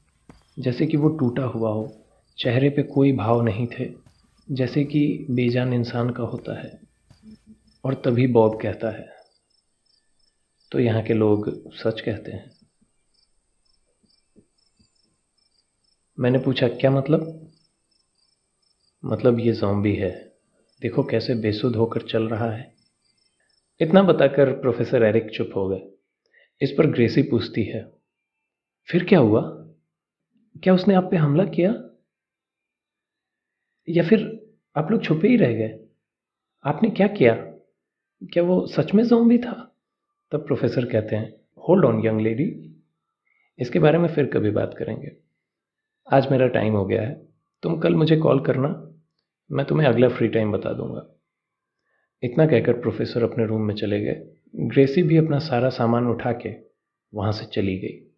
जैसे 0.60 0.86
कि 0.86 0.98
वो 0.98 1.10
टूटा 1.10 1.44
हुआ 1.44 1.70
हो। 1.70 2.01
चेहरे 2.42 2.70
पे 2.70 2.84
कोई 2.84 3.12
भाव 3.12 3.42
नहीं 3.42 3.68
थे, 3.68 3.94
जैसे 4.52 4.84
कि 4.84 5.28
बेजान 5.30 5.74
इंसान 5.74 6.10
का 6.10 6.24
होता 6.24 6.60
है, 6.60 6.80
और 7.86 7.94
तभी 7.94 8.28
बॉब 8.28 8.62
कहता 8.62 8.90
है। 8.90 9.10
तो 10.72 10.80
यहाँ 10.80 11.02
के 11.04 11.14
लोग 11.14 11.74
सच 11.74 12.02
कहते 12.02 12.32
हैं। 12.32 12.52
मैंने 16.20 16.40
पूछा, 16.40 16.68
क्या 16.68 16.92
मतलब? 16.92 17.52
मतलब 19.06 19.40
ये 19.40 19.52
जॉम्बी 19.52 19.96
है। 19.96 20.12
देखो 20.82 21.04
कैसे 21.04 21.36
बेसुध 21.36 21.76
होकर 21.76 22.02
चल 22.02 22.28
रहा 22.28 22.52
है। 22.52 22.74
इतना 23.80 24.04
बताकर 24.04 24.52
प्रोफेसर 24.52 25.04
एरिक 25.04 25.30
चुप 25.30 25.52
हो 25.56 25.68
गए। 25.70 25.82
इस 26.62 26.72
पर 26.72 26.88
ग्रेसी 26.88 27.22
पूछती 27.22 27.64
है, 27.64 27.92
फिर 28.88 29.04
क्या 29.04 29.20
हुआ? 29.20 29.42
क्या 30.64 30.74
उसने 30.74 30.96
आप 30.96 31.08
पे 31.12 31.18
हमला 31.18 31.46
किया? 31.46 31.74
या 33.90 34.04
फिर 34.04 34.48
आप 34.76 34.92
लोग 34.92 35.04
छुपे 35.04 35.28
ही 35.28 35.36
रह 35.36 35.54
गए? 35.54 35.80
आपने 36.66 36.90
क्या 36.90 37.08
किया? 37.08 37.36
क्या 38.24 38.44
वो 38.44 38.68
सच 38.68 38.94
में 38.94 39.04
जोम्बी 39.04 39.38
था? 39.38 39.76
तब 40.32 40.46
प्रोफेसर 40.46 40.86
कहते 40.86 41.16
हैं 41.16 41.34
होल्ड 41.70 41.86
ऑन 41.86 42.06
यंग 42.06 42.22
लेडी 42.22 42.76
इसके 43.60 43.80
बारे 43.80 43.98
में 43.98 44.08
फिर 44.10 44.26
कभी 44.26 44.52
बात 44.52 44.76
करेंगे। 44.78 45.12
आज 46.14 46.32
मेरा 46.32 46.48
टाइम 46.48 46.74
हो 46.74 46.86
गया 46.86 47.02
है। 47.02 47.28
तुम 47.64 47.78
कल 47.78 47.96
मुझे 47.96 48.18
कॉल 48.18 48.40
करना। 48.40 48.92
मैं 49.52 49.66
तुम्हें 49.66 49.88
अगला 49.88 50.10
फ्री 50.10 50.28
टाइम 50.28 50.52
बता 50.52 50.74
दूँगा। 50.74 51.16
इतना 52.24 52.46
कहकर 52.48 52.74
प्रोफेसर 52.74 53.24
अपने 53.24 53.46
रूम 53.46 53.62
में 53.62 53.76
चले 53.76 54.02
गए। 54.02 54.30
ग्रेसी 54.56 55.04
भी 55.04 55.18
अपना 55.18 55.40
सारा 55.40 55.70
सामान 55.70 56.08
उठा 56.08 56.32
के 56.32 56.56
वहाँ 57.14 57.32
से 57.32 57.46
चली 57.46 57.78
गई। 57.78 58.12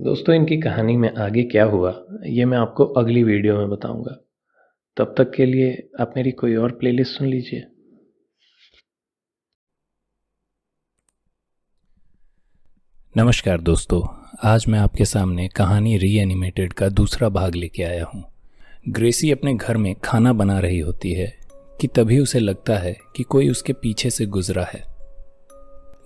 दोस्तों, 0.00 0.34
इनकी 0.34 0.60
कहानी 0.60 0.96
में 0.96 1.14
आगे 1.14 1.42
क्या 1.42 1.64
हुआ, 1.64 2.06
ये 2.26 2.44
मैं 2.44 2.58
आपको 2.58 2.84
अगली 2.84 3.22
वीडियो 3.22 3.58
में 3.58 3.68
बताऊँगा। 3.68 4.23
तब 4.96 5.14
तक 5.18 5.30
के 5.30 5.44
लिए 5.46 5.70
आप 6.00 6.12
मेरी 6.16 6.30
कोई 6.30 6.54
और 6.56 6.72
प्लेलिस्ट 6.72 7.18
सुन 7.18 7.26
लीजिए। 7.26 7.62
नमस्कार 13.14 13.60
दोस्तों, 13.60 14.02
आज 14.42 14.64
मैं 14.68 14.78
आपके 14.78 15.04
सामने 15.04 15.48
कहानी 15.48 15.96
री 15.98 16.14
एनिमेटेड 16.18 16.72
का 16.72 16.88
दूसरा 16.88 17.28
भाग 17.28 17.54
लेके 17.54 17.82
आया 17.82 18.04
हूँ। 18.04 18.24
ग्रेसी 18.88 19.30
अपने 19.30 19.54
घर 19.54 19.76
में 19.76 19.94
खाना 19.94 20.32
बना 20.32 20.58
रही 20.58 20.78
होती 20.78 21.12
है 21.12 21.26
कि 21.80 21.88
तभी 21.88 22.18
उसे 22.18 22.38
लगता 22.38 22.78
है 22.78 22.96
कि 23.16 23.22
कोई 23.22 23.50
उसके 23.50 23.72
पीछे 23.72 24.10
से 24.10 24.26
गुजरा 24.28 24.64
है। 24.64 24.84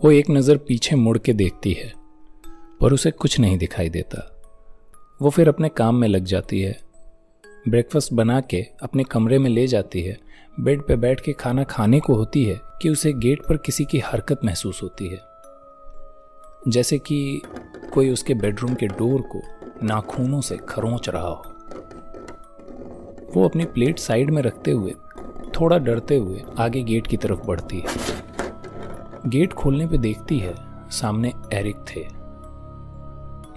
वो 0.05 0.11
एक 0.11 0.31
नज़र 0.31 0.57
पीछे 0.59 0.97
मुड़ 0.97 1.19
के 1.19 1.33
देखती 1.33 1.73
है, 1.73 1.93
पर 2.81 2.93
उसे 2.93 3.11
कुछ 3.11 3.41
नहीं 3.41 3.59
दिखाई 3.59 3.89
देता। 3.89 4.29
वो 5.21 5.31
फिर 5.31 5.49
अपने 5.49 5.69
काम 5.69 5.95
में 5.95 6.09
लग 6.09 6.25
जाती 6.25 6.61
है 6.61 6.88
ब्रेकफास्ट 7.71 8.13
बना 8.13 8.41
के 8.41 8.67
अपने 8.83 9.05
कमरे 9.05 9.39
में 9.39 9.51
ले 9.51 9.67
जाती 9.67 10.03
है। 10.03 10.19
बेड 10.61 10.83
पे 10.83 10.97
बैठ 10.97 11.21
के 11.21 11.33
खाना 11.33 11.65
खाने 11.65 12.01
को 12.01 12.15
होती 12.15 12.45
है 12.45 12.61
कि 12.83 12.89
उसे 12.89 13.13
गेट 13.13 13.43
पर 13.49 13.57
किसी 13.57 13.85
की 13.85 13.99
हरकत 13.99 14.41
महसूस 14.45 14.83
होती 14.83 15.09
है। 15.09 15.21
जैसे 16.69 16.99
कि 16.99 17.43
कोई 17.95 18.11
उसके 18.11 18.35
बेडरूम 18.35 18.75
के 18.75 18.87
डोर 18.87 19.21
को 19.21 19.43
नाखूनों 19.87 20.41
से 20.41 20.57
खरोंच 20.69 21.09
रहा 21.09 21.29
हो। 21.29 21.45
वो 23.37 23.49
अपनी 23.49 23.65
प्लेट 23.65 23.99
साइड 23.99 24.31
में 24.31 24.43
रखते 24.43 24.71
हुए, 24.71 24.95
थोड़ा 25.61 25.79
डरते 25.79 26.17
हुए 26.17 26.43
आगे 26.59 26.83
गेट 26.83 27.07
की 27.07 27.17
तरफ़ 27.17 27.41
बढ़ती 27.41 27.79
है। 27.79 28.23
गेट 29.27 29.53
खोलने 29.53 29.87
पे 29.87 29.99
देखती 29.99 30.39
है, 30.39 30.55
सामने 30.91 31.33
एरिक 31.53 31.77
थे। 31.77 32.07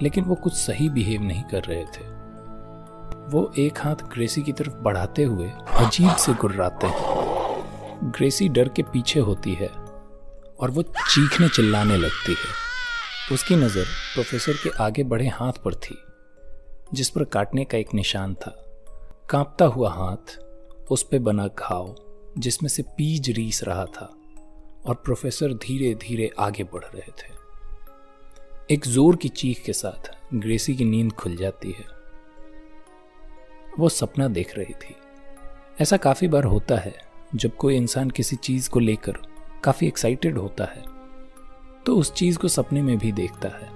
लेकिन 0.03 0.23
वो 0.23 0.35
कुछ 0.35 0.53
सही 0.53 0.89
बिहेव 0.89 1.21
नहीं 1.21 1.43
कर 1.43 1.63
रहे 1.63 1.83
थे। 1.83 2.10
वो 3.31 3.51
एक 3.59 3.77
हाथ 3.77 3.95
ग्रेसी 4.13 4.41
की 4.41 4.51
तरफ़ 4.51 4.73
बढ़ाते 4.75 5.23
हुए 5.23 5.49
अजीब 5.79 6.15
से 6.15 6.33
गुर्राते 6.33 6.87
हैं। 6.87 8.11
ग्रेसी 8.11 8.47
डर 8.49 8.69
के 8.69 8.83
पीछे 8.83 9.19
होती 9.19 9.53
है 9.53 9.67
और 9.67 10.71
वो 10.71 10.81
चीखने 10.81 11.47
चिल्लाने 11.49 11.97
लगती 11.97 12.31
है। 12.31 13.33
उसकी 13.35 13.55
नज़र 13.55 13.85
प्रोफेसर 14.13 14.53
के 14.53 14.69
आगे 14.83 15.03
बढ़े 15.03 15.27
हाथ 15.27 15.61
पर 15.65 15.75
थी, 15.75 15.97
जिस 16.93 17.09
पर 17.09 17.23
काटने 17.23 17.65
का 17.65 17.77
एक 17.77 17.93
निशान 17.93 18.33
था। 18.33 18.51
कांपता 19.29 19.65
हुआ 19.65 19.91
हाथ 19.91 20.37
उस 20.91 21.03
पर 21.03 21.19
बना 21.19 21.47
घाव, 21.47 21.95
जिसमें 22.37 22.69
से 22.69 22.83
पीज 22.97 23.29
रीस 23.29 23.63
रहा 23.63 23.85
था 23.85 24.09
और 24.85 24.95
प्रोफेसर 24.95 25.53
धीरे 25.53 25.93
धीरे 25.95 26.29
आगे 26.39 26.63
बढ़ 26.63 26.83
रहे 26.85 27.11
थे। 27.11 27.33
एक 28.73 28.87
ज़ोर 28.87 29.15
की 29.15 29.29
चीख 29.29 29.63
के 29.65 29.73
साथ 29.73 30.11
ग्रेसी 30.33 30.75
की 30.75 30.85
नींद 30.85 31.11
खुल 31.11 31.35
जाती 31.35 31.71
है। 31.71 32.00
वो 33.79 33.89
सपना 33.89 34.27
देख 34.27 34.57
रही 34.57 34.73
थी। 34.73 34.95
ऐसा 35.81 35.97
काफ़ी 35.97 36.27
बार 36.27 36.43
होता 36.43 36.77
है, 36.77 36.93
जब 37.35 37.55
कोई 37.55 37.75
इंसान 37.75 38.09
किसी 38.09 38.35
चीज़ 38.35 38.69
को 38.69 38.79
लेकर 38.79 39.17
काफ़ी 39.63 39.87
एक्साइटेड 39.87 40.37
होता 40.37 40.63
है 40.63 40.83
तो 41.85 41.95
उस 41.95 42.13
चीज़ 42.13 42.37
को 42.37 42.47
सपने 42.47 42.81
में 42.81 42.97
भी 42.97 43.11
देखता 43.11 43.49
है। 43.49 43.69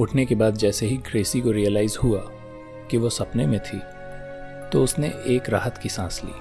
उठने 0.00 0.26
के 0.26 0.34
बाद 0.34 0.54
जैसे 0.54 0.86
ही 0.86 0.96
ग्रेसी 0.96 1.40
को 1.40 1.50
रियलाइज़ 1.50 1.98
हुआ 1.98 2.20
कि 2.90 2.96
वो 2.96 3.10
सपने 3.10 3.46
में 3.46 3.58
थी 3.60 3.80
तो 4.72 4.82
उसने 4.84 5.08
एक 5.26 5.50
राहत 5.50 5.78
की 5.78 5.88
सांस 5.88 6.20
ली। 6.24 6.32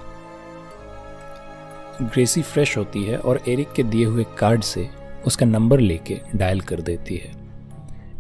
ग्रेसी 2.02 2.42
फ्रेश 2.42 2.78
होती 2.78 3.04
है 3.04 3.18
और 3.18 3.42
एरिक 3.48 3.74
के 3.74 3.84
दिए 3.84 4.06
हुए 4.06 4.26
कार्ड 4.40 4.64
से 4.64 4.90
उसका 5.28 5.46
नंबर 5.46 5.80
लेके 5.80 6.20
डायल 6.36 6.62
कर 6.62 6.82
देती 6.82 7.18
है। 7.18 7.45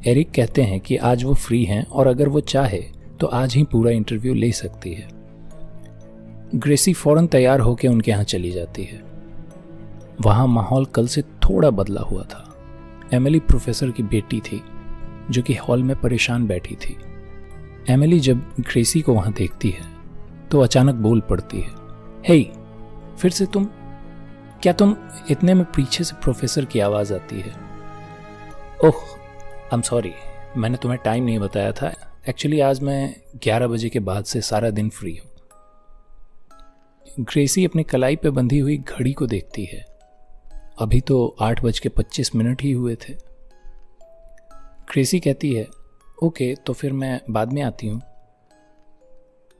एरिक 0.07 0.31
कहते 0.31 0.61
हैं 0.61 0.79
कि 0.79 0.95
आज 0.97 1.23
वो 1.23 1.33
फ्री 1.33 1.63
हैं 1.65 1.85
और 1.85 2.07
अगर 2.07 2.27
वो 2.27 2.39
चाहे 2.39 2.79
तो 3.19 3.27
आज 3.27 3.55
ही 3.55 3.63
पूरा 3.63 3.91
इंटरव्यू 3.91 4.33
ले 4.33 4.51
सकती 4.51 4.93
है। 4.93 5.07
ग्रेसी 6.55 6.93
फ़ौरन 6.93 7.27
तैयार 7.27 7.59
होकर 7.59 7.87
उनके 7.87 8.11
यहाँ 8.11 8.23
चली 8.23 8.51
जाती 8.51 8.83
है। 8.83 9.01
वहाँ 10.21 10.47
माहौल 10.47 10.85
कल 10.85 11.07
से 11.07 11.21
थोड़ा 11.21 11.69
बदला 11.69 12.01
हुआ 12.01 12.23
था। 12.23 12.55
एमिली 13.13 13.39
प्रोफेसर 13.39 13.91
की 13.91 14.03
बेटी 14.03 14.39
थी 14.39 14.61
जो 15.31 15.41
कि 15.41 15.53
हॉल 15.53 15.83
में 15.83 15.99
परेशान 16.01 16.47
बैठी 16.47 16.75
थी। 16.75 16.97
एमिली 17.89 18.19
जब 18.19 18.37
ग्रेसी 18.59 19.01
को 19.01 19.13
वहाँ 19.13 19.33
देखती 19.33 19.69
है 19.69 19.85
तो 20.51 20.59
अचानक 20.59 20.95
बोल 20.95 21.21
पड़ती 21.21 21.61
है 21.61 21.71
हे 22.27 22.43
hey, 22.43 23.17
फिर 23.17 23.31
से 23.31 23.45
तुम? 23.45 23.65
क्या 24.63 24.73
तुम 24.73 24.95
इतने 25.31 25.53
में 25.53 25.65
पीछे 25.65 26.03
से 26.03 26.15
प्रोफेसर 26.23 26.65
की 26.65 26.79
आवाज़ 26.79 27.13
आती 27.13 27.39
है? 27.39 27.53
ओह 28.85 29.14
आई 29.75 29.77
एम 29.77 29.81
सॉरी 29.81 30.11
मैंने 30.57 30.77
तुम्हें 30.77 30.99
टाइम 31.05 31.23
नहीं 31.23 31.39
बताया 31.39 31.71
था। 31.71 31.87
एक्चुअली 32.29 32.59
आज 32.59 32.79
मैं 32.81 33.15
11 33.45 33.67
बजे 33.67 33.89
के 33.89 33.99
बाद 33.99 34.25
से 34.25 34.41
सारा 34.41 34.69
दिन 34.69 34.89
फ्री 34.89 35.15
हूँ। 35.15 35.29
ग्रेसी 37.21 37.65
अपनी 37.65 37.83
कलाई 37.83 38.15
पर 38.15 38.29
बंधी 38.29 38.59
हुई 38.59 38.77
घड़ी 38.77 39.13
को 39.13 39.27
देखती 39.27 39.65
है। 39.65 39.83
अभी 40.79 41.01
तो 41.01 41.35
आठ 41.41 41.63
बज 41.63 41.79
के 41.79 41.89
पच्चीस 41.89 42.33
मिनट 42.35 42.61
ही 42.61 42.71
हुए 42.71 42.95
थे। 42.95 43.13
ग्रेसी 44.91 45.19
कहती 45.19 45.53
है 45.53 45.67
ओके 46.23 46.53
तो 46.55 46.73
फिर 46.73 46.93
मैं 46.93 47.19
बाद 47.29 47.53
में 47.53 47.61
आती 47.61 47.87
हूँ। 47.87 48.01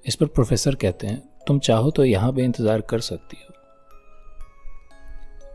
इस 0.05 0.15
पर 0.15 0.25
प्रोफेसर 0.25 0.75
कहते 0.75 1.07
हैं, 1.07 1.22
तुम 1.48 1.60
चाहो 1.60 1.91
तो 1.91 2.05
यहाँ 2.05 2.31
पे 2.34 2.43
इंतज़ार 2.43 2.81
कर 2.81 3.00
सकती 3.01 3.38
हो। 3.43 3.53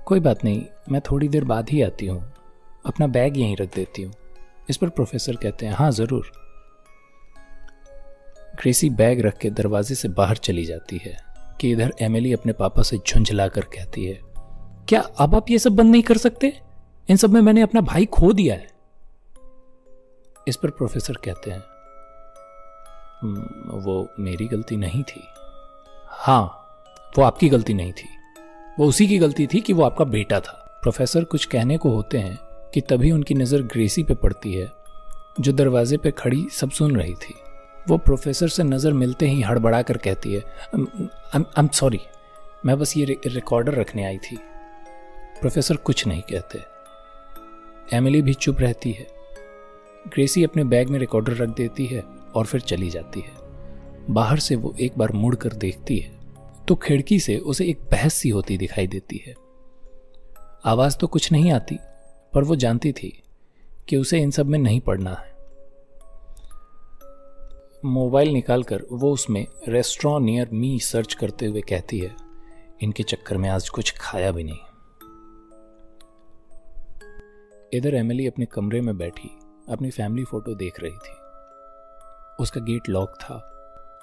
कोई 0.07 0.21
बात 0.21 0.45
नहीं, 0.45 0.64
मैं 0.90 1.00
थोड़ी 1.11 1.29
देर 1.29 1.45
बाद 1.47 1.71
ही 1.71 1.83
आती 1.83 2.07
हूँ। 2.07 2.23
अपना 2.87 3.07
बैग 3.09 3.37
यहीं 3.37 3.57
रख 3.57 3.75
देती 3.75 4.02
हूँ। 4.02 4.12
इस 4.71 4.77
पर 4.77 4.89
प्रोफेसर 4.91 5.37
कहते 5.37 5.67
हैं 5.67 5.73
हाँ 5.75 5.91
ज़रूर। 5.93 6.31
ग्रेसी 8.55 8.91
बैग 8.93 9.21
रख 9.21 9.37
के 9.39 9.50
दरवाजे 9.53 9.95
से 9.95 10.09
बाहर 10.11 10.37
चली 10.39 10.65
जाती 10.65 11.00
है, 11.05 11.17
कि 11.61 11.71
इधर 11.71 11.93
एमिली 12.00 12.33
अपने 12.33 12.53
पापा 12.55 12.83
से 12.83 12.99
झुंझला 12.99 13.47
कर 13.49 13.65
कहती 13.75 14.05
है, 14.05 14.19
क्या 14.89 15.00
अब 15.00 15.35
आप 15.35 15.50
ये 15.50 15.59
सब 15.59 15.77
बंद 15.77 15.91
नहीं 15.91 16.03
कर 16.03 16.17
सकते? 16.19 16.53
इन 17.09 17.17
सब 17.17 17.31
में 17.31 17.41
मैंने 17.41 17.62
अपना 17.62 17.81
भाई 17.83 18.07
खो 18.09 18.33
दिया 18.33 18.55
है। 18.55 18.69
इस 20.47 20.57
पर 20.57 20.71
प्रोफेसर 20.71 21.17
कहते 21.25 21.50
हैं 21.50 21.62
वो 23.77 24.09
मेरी 24.21 24.47
गलती 24.49 24.77
नहीं 24.77 25.03
थी। 25.05 25.23
हाँ 26.09 26.43
वो 27.17 27.25
आपकी 27.25 27.49
गलती 27.49 27.75
नहीं 27.75 27.93
थी। 27.93 28.09
वो 28.79 28.87
उसी 28.87 29.07
की 29.09 29.19
गलती 29.19 29.47
थी 29.47 29.61
कि 29.61 29.73
वो 29.73 29.83
आपका 29.83 30.05
बेटा 30.07 30.41
था। 30.41 30.53
प्रोफेसर 30.83 31.25
कुछ 31.25 31.45
कहने 31.47 31.77
को 31.79 31.91
होते 31.91 32.19
हैं 32.19 32.39
कि 32.75 32.81
तभी 32.81 33.11
उनकी 33.11 33.35
नज़र 33.35 33.62
ग्रेसी 33.65 34.03
पे 34.03 34.15
पड़ती 34.15 34.53
है, 34.53 34.69
जो 35.41 35.53
दरवाजे 35.53 35.97
पे 35.97 36.11
खड़ी 36.12 36.47
सब 36.53 36.71
सुन 36.71 36.97
रही 36.97 37.15
थी। 37.15 37.35
वो 37.89 37.97
प्रोफेसर 37.99 38.49
से 38.49 38.62
नज़र 38.62 38.93
मिलते 38.93 39.29
ही 39.29 39.41
हड़बड़ा 39.43 39.81
कर 39.83 39.97
कहती 39.97 40.33
है 40.33 40.41
आई 40.75 41.45
एम 41.59 41.69
सॉरी 41.71 42.00
मैं 42.67 42.79
बस 42.79 42.97
ये 42.97 43.05
रिकॉर्डर 43.27 43.75
रखने 43.75 44.05
आई 44.05 44.19
थी। 44.21 44.37
प्रोफेसर 45.41 45.77
कुछ 45.79 46.07
नहीं 46.07 46.23
कहते। 46.23 46.59
एमिली 47.93 48.23
भी 48.23 48.35
चुप 48.35 48.61
रहती 48.61 48.93
है। 48.93 49.07
ग्रेसी 50.07 50.45
अपने 50.45 50.65
बैग 50.65 50.91
में 50.91 50.99
रिकॉर्डर 50.99 51.33
रख 51.35 51.49
देती 51.57 51.87
है 51.87 52.03
और 52.35 52.47
फिर 52.47 52.61
चली 52.62 52.91
जाती 52.91 53.21
है। 53.21 53.39
बाहर 54.11 54.39
से 54.39 54.57
वो 54.57 54.75
एक 54.81 54.99
बार 54.99 55.12
मुड़ 55.12 55.35
कर 55.37 55.53
देखती 55.55 55.99
है 55.99 56.19
तो 56.69 56.75
खिड़की 56.77 57.19
से 57.21 57.37
उसे 57.39 57.65
एक 57.67 57.81
बहस 57.93 58.15
सी 58.15 58.29
होती 58.29 58.57
दिखाई 58.59 58.87
देती 58.87 59.23
है। 59.27 59.35
आवाज़ 60.65 60.97
तो 60.99 61.07
कुछ 61.07 61.31
नहीं 61.33 61.53
आती 61.53 61.79
पर 62.33 62.45
वो 62.45 62.57
जानती 62.57 62.93
थी 62.93 63.11
कि 63.89 63.97
उसे 63.97 64.19
इन 64.19 64.31
सब 64.31 64.47
में 64.47 64.59
नहीं 64.59 64.81
पढ़ना 64.81 65.11
है। 65.11 65.29
मोबाइल 67.85 68.29
निकालकर 68.29 68.83
वो 68.93 69.13
उसमें 69.13 69.47
रेस्टोरेंट 69.69 70.25
नियर 70.25 70.49
मी 70.53 70.79
सर्च 70.81 71.15
करते 71.15 71.47
हुए 71.47 71.61
कहती 71.61 71.99
है, 71.99 72.15
इनके 72.83 73.03
चक्कर 73.03 73.37
में 73.37 73.49
आज 73.51 73.69
कुछ 73.69 73.95
खाया 73.99 74.31
भी 74.33 74.45
नहीं। 74.45 74.59
इधर 77.73 77.95
एमिली 77.95 78.27
अपने 78.27 78.47
कमरे 78.47 78.81
में 78.81 78.97
बैठी, 78.99 79.31
अपनी 79.69 79.91
फैमिली 79.91 80.25
फ़ोटो 80.25 80.55
देख 80.55 80.81
रही 80.81 80.93
थी। 80.93 81.15
उसका 82.41 82.61
गेट 82.61 82.89
लॉक 82.89 83.15
था 83.21 83.35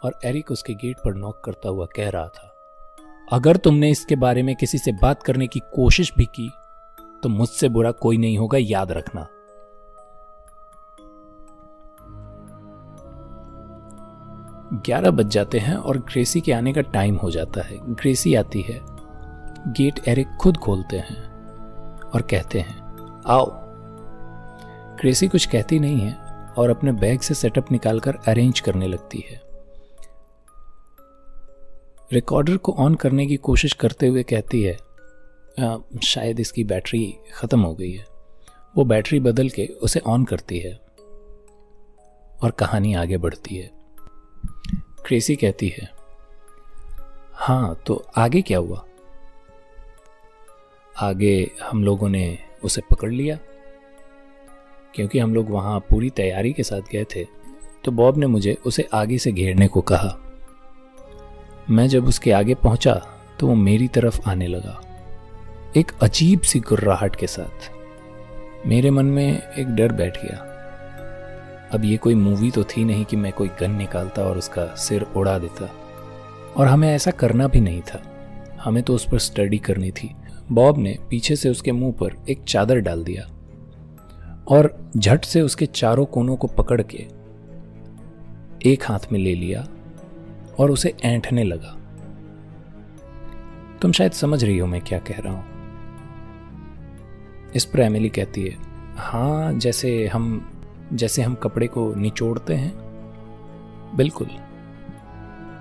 और 0.04 0.20
एरिक 0.26 0.52
उसके 0.52 0.74
गेट 0.76 0.98
पर 0.98 1.16
नॉक 1.16 1.42
करता 1.46 1.70
हुआ 1.70 1.86
कह 1.96 2.10
रहा 2.10 2.28
था, 2.28 2.54
अगर 3.32 3.58
तुमने 3.58 3.90
इसके 3.92 4.16
बारे 4.16 4.44
में 4.44 4.56
किसी 4.56 4.78
से 4.78 4.92
बात 4.92 5.24
करने 5.24 5.48
की 5.48 5.60
कोशिश 5.76 6.12
भी 6.18 6.26
की 6.26 6.50
तो 7.24 7.30
मुझसे 7.30 7.70
बुरा 7.70 7.92
कोई 7.92 8.18
नहीं 8.18 8.38
होगा, 8.38 8.58
याद 8.62 8.92
रखना। 8.92 9.28
ग्यारह 14.74 15.12
बज 15.12 15.28
जाते 15.28 15.60
हैं 15.60 15.76
और 15.76 15.98
ग्रेसी 15.98 16.42
के 16.42 16.54
आने 16.54 16.74
का 16.74 16.82
टाइम 16.82 17.16
हो 17.16 17.32
जाता 17.32 17.62
है। 17.62 17.78
ग्रेसी 17.96 18.36
आती 18.36 18.62
है। 18.62 18.80
गेट 19.68 20.08
एरिक 20.08 20.28
खुद 20.42 20.58
खोलते 20.58 20.98
हैं 20.98 21.30
और 22.02 22.22
कहते 22.22 22.60
हैं, 22.60 22.82
आओ। 23.28 23.46
ग्रेसी 24.98 25.28
कुछ 25.28 25.46
कहती 25.46 25.80
नहीं 25.80 26.00
है 26.00 26.16
और 26.58 26.70
अपने 26.70 26.92
बैग 26.92 27.20
से 27.20 27.34
सेटअप 27.34 27.72
निकालकर 27.72 28.16
अरेंज 28.28 28.60
करने 28.60 28.88
लगती 28.88 29.24
है। 29.30 29.42
रिकॉर्डर 32.14 32.58
को 32.58 32.72
ऑन 32.72 32.96
करने 32.96 33.26
की 33.26 33.36
कोशिश 33.36 33.74
करते 33.74 34.08
हुए 34.08 34.24
कहती 34.24 34.64
है 34.64 34.87
शायद 35.58 36.40
इसकी 36.40 36.64
बैटरी 36.64 37.18
ख़त्म 37.34 37.60
हो 37.62 37.74
गई 37.76 37.92
है। 37.92 38.06
वो 38.76 38.84
बैटरी 38.86 39.20
बदल 39.20 39.50
के 39.50 39.66
उसे 39.84 40.00
ऑन 40.00 40.26
करती 40.26 40.60
है 40.60 40.74
और 42.40 42.52
कहानी 42.52 42.94
आगे 42.94 43.18
बढ़ती 43.18 43.56
है। 43.56 43.70
क्रेसी 45.06 45.36
कहती 45.36 45.68
है 45.70 45.90
हाँ 47.36 47.76
तो 47.88 47.96
आगे 48.18 48.42
क्या 48.42 48.58
हुआ? 48.58 48.84
आगे 50.96 51.52
हम 51.64 51.84
लोगों 51.84 52.10
ने 52.10 52.38
उसे 52.64 52.82
पकड़ 52.92 53.12
लिया। 53.12 53.38
क्योंकि 54.96 55.20
हम 55.20 55.34
लोग 55.34 55.50
वहाँ 55.50 55.80
पूरी 55.80 56.10
तैयारी 56.10 56.54
के 56.54 56.64
साथ 56.64 56.92
गए 56.92 57.06
थे 57.16 57.24
तो 57.84 57.92
बॉब 57.92 58.18
ने 58.18 58.28
मुझे 58.28 58.58
उसे 58.66 58.88
आगे 58.94 59.18
से 59.18 59.32
घेरने 59.32 59.68
को 59.68 59.82
कहा। 59.82 60.18
मैं 61.70 61.88
जब 61.88 62.08
उसके 62.08 62.32
आगे 62.32 62.56
पहुँचा 62.56 62.94
तो 63.40 63.48
वो 63.48 63.56
मेरी 63.56 63.88
तरफ़ 63.88 64.30
आने 64.30 64.48
लगा। 64.48 64.82
एक 65.78 65.92
अजीब 66.02 66.42
सी 66.42 66.60
गुर्राहट 66.60 67.16
के 67.16 67.28
साथ। 67.28 67.72
मेरे 68.68 68.92
मन 68.92 69.06
में 69.06 69.42
एक 69.42 69.68
डर 69.68 69.92
बैठ 69.92 70.18
गया। 70.18 70.38
अब 71.74 71.86
ये 71.86 71.98
कोई 71.98 72.16
मूवी 72.16 72.52
तो 72.52 72.64
थी 72.64 72.86
नहीं 72.86 73.06
कि 73.06 73.16
मैं 73.16 73.34
कोई 73.34 73.48
गन 73.48 73.72
निकालता 73.72 74.24
और 74.24 74.38
उसका 74.38 74.76
सिर 74.76 75.02
उड़ा 75.02 75.40
देता। 75.40 75.70
और 76.58 76.68
हमें 76.68 76.90
ऐसा 76.90 77.12
करना 77.12 77.48
भी 77.48 77.62
नहीं 77.62 77.82
था। 77.82 78.02
हमें 78.62 78.84
तो 78.84 78.96
उस 78.96 79.06
पर 79.12 79.20
स्टडी 79.20 79.58
करनी 79.58 79.92
थी। 79.92 80.16
बॉब 80.52 80.78
ने 80.78 81.00
पीछे 81.10 81.36
से 81.36 81.50
उसके 81.50 81.72
मुँह 81.72 81.92
पर 81.92 82.26
एक 82.30 82.44
चादर 82.44 82.80
डाल 82.80 83.04
दिया 83.04 83.24
और 84.48 84.92
झट 84.98 85.26
से 85.26 85.42
उसके 85.42 85.66
चारों 85.66 86.06
कोनों 86.06 86.36
को 86.36 86.48
पकड़ 86.48 86.82
के 86.82 87.08
एक 88.70 88.84
हाथ 88.84 89.12
में 89.12 89.20
ले 89.20 89.36
लिया 89.36 89.68
और 90.60 90.72
उसे 90.72 90.94
ऐंठने 91.04 91.44
लगा। 91.44 91.78
तुम 93.82 93.92
शायद 93.92 94.12
समझ 94.12 94.44
रही 94.44 94.58
हो 94.58 94.68
मैं 94.68 94.82
क्या 94.82 95.00
कह 95.00 95.20
रहा 95.20 95.34
हूँ। 95.34 95.57
इस 97.58 97.66
पर 97.66 97.80
एमिली 97.80 98.10
कहती 98.10 98.46
है 98.48 98.56
हाँ 98.98 99.54
जैसे 99.54 100.08
हम 100.08 100.54
जैसे 100.94 101.22
हम 101.22 101.36
कपड़े 101.36 101.68
को 101.68 101.94
निचोड़ते 101.96 102.54
हैं। 102.54 102.74
बिल्कुल। 103.96 104.30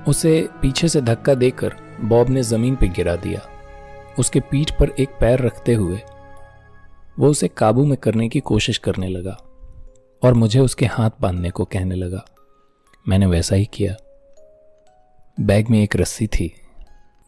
उसे 0.09 0.49
पीछे 0.63 0.89
से 0.89 1.01
धक्का 1.01 1.35
देकर 1.35 1.75
बॉब 2.01 2.29
ने 2.29 2.43
ज़मीन 2.43 2.77
पर 2.77 2.87
गिरा 2.87 3.17
दिया। 3.17 3.41
उसके 4.19 4.41
पीठ 4.41 4.71
पर 4.79 4.91
एक 4.91 5.09
पैर 5.21 5.39
रखते 5.39 5.75
हुए 5.75 6.01
वो 7.19 7.29
उसे 7.29 7.49
काबू 7.49 7.85
में 7.87 7.97
करने 7.97 8.29
की 8.29 8.41
कोशिश 8.41 8.79
करने 8.79 9.09
लगा 9.09 9.39
और 10.23 10.35
मुझे 10.35 10.61
उसके 10.61 10.87
हाथ 10.87 11.11
बांधने 11.21 11.51
को 11.51 11.65
कहने 11.65 11.95
लगा। 11.95 12.25
मैंने 13.09 13.27
वैसा 13.27 13.57
ही 13.57 13.65
किया। 13.65 13.95
बैग 15.41 15.71
में 15.71 15.83
एक 15.83 15.97
रस्सी 15.97 16.27
थी, 16.27 16.53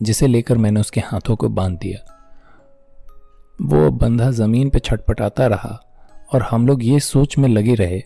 जिसे 0.03 0.27
लेकर 0.27 0.59
मैंने 0.59 0.81
उसके 0.81 1.01
हाथों 1.01 1.37
को 1.37 1.49
बाँध 1.49 1.79
दिया। 1.79 2.18
वो 3.63 3.91
बंधा 3.91 4.31
ज़मीन 4.31 4.71
पे 4.71 4.79
छटपटाता 4.79 5.47
रहा 5.47 5.81
और 6.35 6.43
हम 6.43 6.67
लोग 6.67 6.85
ये 6.85 7.01
सोच 7.01 7.39
में 7.39 7.49
लगे 7.49 7.75
रहे 7.75 8.01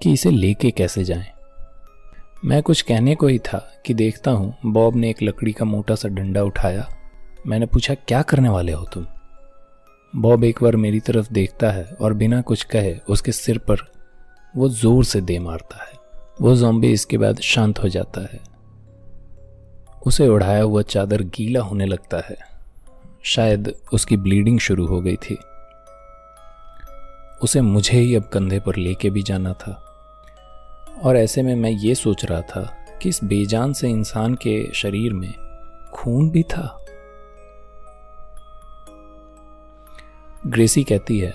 कि 0.00 0.12
इसे 0.12 0.30
लेके 0.30 0.70
कैसे 0.70 1.04
जाएँ। 1.04 1.26
मैं 2.44 2.62
कुछ 2.62 2.82
कहने 2.82 3.14
को 3.14 3.26
ही 3.26 3.38
था 3.38 3.58
कि 3.86 3.94
देखता 3.94 4.30
हूँ 4.30 4.54
बॉब 4.66 4.96
ने 4.96 5.10
एक 5.10 5.22
लकड़ी 5.22 5.52
का 5.52 5.64
मोटा 5.64 5.94
सा 5.94 6.08
डंडा 6.08 6.42
उठाया। 6.42 6.88
मैंने 7.46 7.66
पूछा, 7.66 7.94
क्या 7.94 8.22
करने 8.22 8.48
वाले 8.48 8.72
हो 8.72 8.84
तुम? 8.84 9.06
बॉब 10.16 10.44
एक 10.44 10.62
बार 10.62 10.76
मेरी 10.76 11.00
तरफ़ 11.00 11.32
देखता 11.32 11.70
है 11.70 11.84
और 12.00 12.14
बिना 12.14 12.40
कुछ 12.40 12.62
कहे 12.62 12.96
उसके 13.08 13.32
सिर 13.32 13.58
पर 13.58 13.76
वो 14.56 14.68
ज़ोर 14.68 15.04
से 15.04 15.20
दे 15.20 15.38
मारता 15.38 15.84
है। 15.84 15.92
वो 16.40 16.56
जोम्बी 16.56 16.92
इसके 16.92 17.18
बाद 17.18 17.40
शांत 17.40 17.78
हो 17.78 17.88
जाता 17.88 18.20
है। 18.20 18.40
उसे 20.06 20.28
उड़ाया 20.28 20.62
हुआ 20.62 20.82
चादर 20.82 21.22
गीला 21.22 21.60
होने 21.60 21.86
लगता 21.86 22.16
है। 22.16 22.55
शायद 23.26 23.74
उसकी 23.92 24.16
ब्लीडिंग 24.16 24.58
शुरू 24.58 24.86
हो 24.86 25.00
गई 25.00 25.16
थी। 25.16 25.38
उसे 27.42 27.60
मुझे 27.60 27.98
ही 27.98 28.14
अब 28.14 28.22
कंधे 28.22 28.60
पर 28.60 28.76
लेके 28.76 29.10
भी 29.10 29.22
जाना 29.22 29.52
था। 29.52 29.72
और 31.02 31.16
ऐसे 31.16 31.42
में 31.42 31.54
मैं 31.54 31.70
ये 31.70 31.94
सोच 31.94 32.24
रहा 32.24 32.40
था 32.40 32.62
कि 33.02 33.08
इस 33.08 33.24
बेजान 33.24 33.72
से 33.72 33.88
इंसान 33.88 34.34
के 34.34 34.72
शरीर 34.74 35.12
में 35.12 35.32
खून 35.94 36.30
भी 36.30 36.42
था। 36.42 36.84
ग्रेसी 40.46 40.84
कहती 40.84 41.18
है 41.18 41.34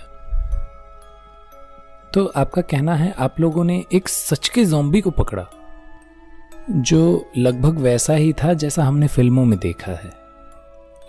तो 2.14 2.26
आपका 2.36 2.62
कहना 2.62 2.96
है 2.96 3.14
आप 3.20 3.40
लोगों 3.40 3.64
ने 3.64 3.84
एक 3.94 4.10
सच 4.10 4.50
के 4.50 4.66
जोम्बी 4.66 5.02
को 5.02 5.12
पकड़ा, 5.12 5.46
जो 6.72 7.26
लगभग 7.38 7.78
वैसा 7.78 8.14
ही 8.14 8.34
था 8.34 8.54
जैसा 8.54 8.84
हमने 8.84 9.08
फ़िल्मों 9.08 9.46
में 9.46 9.60
देखा 9.60 9.92
है? 9.92 10.12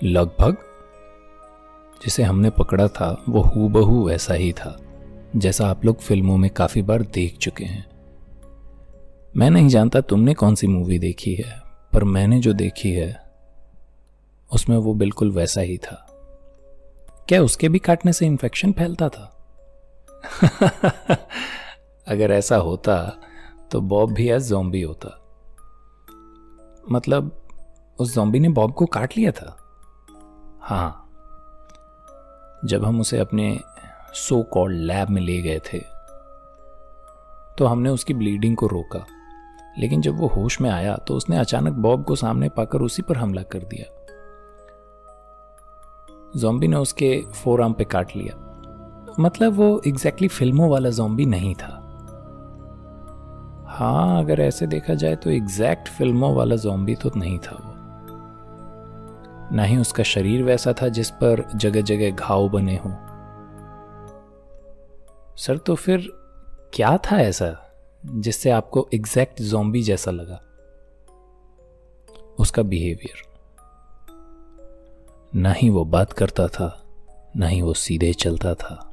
लगभग? 0.03 0.57
जिसे 2.05 2.23
हमने 2.23 2.51
पकड़ा 2.51 2.89
था, 2.89 3.25
वो 3.29 3.41
हूबहू 3.41 4.09
वैसा 4.09 4.35
ही 4.35 4.53
था, 4.53 4.81
जैसा 5.37 5.67
आप 5.67 5.85
लोग 5.85 5.99
फ़िल्मों 5.99 6.37
में 6.37 6.51
काफ़ी 6.51 6.83
बार 6.83 7.03
देख 7.03 7.39
चुके 7.39 7.65
हैं। 7.65 7.87
मैं 9.37 9.51
नहीं 9.51 9.69
जानता 9.69 10.01
तुमने 10.01 10.35
कौन 10.35 10.55
सी 10.55 10.67
मूवी 10.67 10.99
देखी 10.99 11.35
है, 11.35 11.63
पर 11.93 12.05
मैंने 12.05 12.41
जो 12.41 12.53
देखी 12.53 12.93
है, 12.93 13.31
उसमें 14.53 14.77
वो 14.77 14.95
बिल्कुल 14.95 15.31
वैसा 15.31 15.61
ही 15.61 15.79
था। 15.79 16.07
क्या 17.29 17.43
उसके 17.43 17.69
भी 17.69 17.79
काटने 17.79 18.13
से 18.13 18.27
इन्फेक्शन 18.27 18.73
फैलता 18.73 19.09
था? 19.09 19.47
अगर 22.09 22.31
ऐसा 22.31 22.57
होता 22.57 23.17
तो 23.71 23.81
बॉब 23.81 24.13
भी 24.13 24.31
आज 24.31 24.49
जोम्बी 24.49 24.83
होता। 24.83 25.19
मतलब 26.91 27.43
उस 27.99 28.15
जोम्बी 28.15 28.41
ने 28.41 28.49
बॉब 28.49 28.73
को 28.73 28.87
काट 28.87 29.19
लिया 29.19 29.33
था? 29.33 29.57
हाँ 30.61 30.99
जब 32.65 32.85
हम 32.85 33.01
उसे 33.01 33.19
अपने 33.19 33.61
सो 34.15 34.43
कॉल्ड 34.43 34.77
लैब 34.77 35.09
में 35.09 35.21
ले 35.23 35.41
गए 35.43 35.61
थे 35.73 35.79
तो 37.59 37.67
हमने 37.67 37.91
उसकी 37.91 38.15
ब्लीडिंग 38.15 38.57
को 38.57 38.67
रोका। 38.67 39.05
लेकिन 39.79 40.01
जब 40.01 40.19
वो 40.19 40.27
होश 40.27 40.61
में 40.61 40.71
आया 40.71 40.97
तो 40.97 41.15
उसने 41.15 41.37
अचानक 41.37 41.73
बॉब 41.73 42.05
को 42.05 42.17
सामने 42.17 42.49
पाकर 42.49 42.83
उसी 42.83 43.03
पर 43.03 43.17
हमला 43.17 43.43
कर 43.43 43.59
दिया। 43.59 43.85
जोम्बी 46.37 46.69
ने 46.69 46.77
उसके 46.77 47.25
फोर 47.35 47.63
आर्म 47.63 47.73
पे 47.73 47.85
काट 47.85 48.17
लिया। 48.17 48.39
मतलब 49.21 49.53
वो 49.53 49.67
एग्जैक्टली 49.87 50.29
exactly 50.29 50.39
फ़िल्मों 50.39 50.71
वाला 50.71 50.91
जोम्बी 50.91 51.27
नहीं 51.27 51.55
था। 51.55 51.79
हाँ 53.69 54.19
अगर 54.21 54.41
ऐसे 54.41 54.67
देखा 54.67 54.95
जाए 54.95 55.17
तो 55.17 55.31
एग्जैक्ट 55.31 55.89
फ़िल्मों 55.89 56.35
वाला 56.35 56.57
जोम्बी 56.57 56.95
तो 56.95 57.11
नहीं 57.17 57.39
था 57.39 57.57
वो। 57.65 57.72
ना 59.53 59.63
ही 59.63 59.77
उसका 59.77 60.03
शरीर 60.03 60.43
वैसा 60.43 60.73
था 60.73 60.89
जिस 60.89 61.11
पर 61.11 61.51
जगह 61.57 61.81
जगह 61.81 62.11
घाव 62.11 62.49
बने 62.49 62.77
हों। 62.77 62.93
सर 65.37 65.59
तो 65.59 65.75
फिर 65.75 66.09
क्या 66.75 66.97
था 66.97 67.21
ऐसा 67.21 67.75
जिससे 68.07 68.51
आपको 68.51 68.89
एग्जैक्ट 68.95 69.43
जोम्बी 69.43 69.83
जैसा 69.83 70.11
लगा? 70.11 70.41
उसका 72.39 72.63
बिहेवियर 72.63 73.23
ना 75.35 75.53
ही 75.53 75.71
वो 75.71 75.85
बात 75.85 76.13
करता 76.13 76.49
था, 76.49 76.85
ना 77.37 77.47
ही 77.47 77.63
वो 77.63 77.75
सीधे 77.75 78.13
चलता 78.13 78.55
था। 78.55 78.89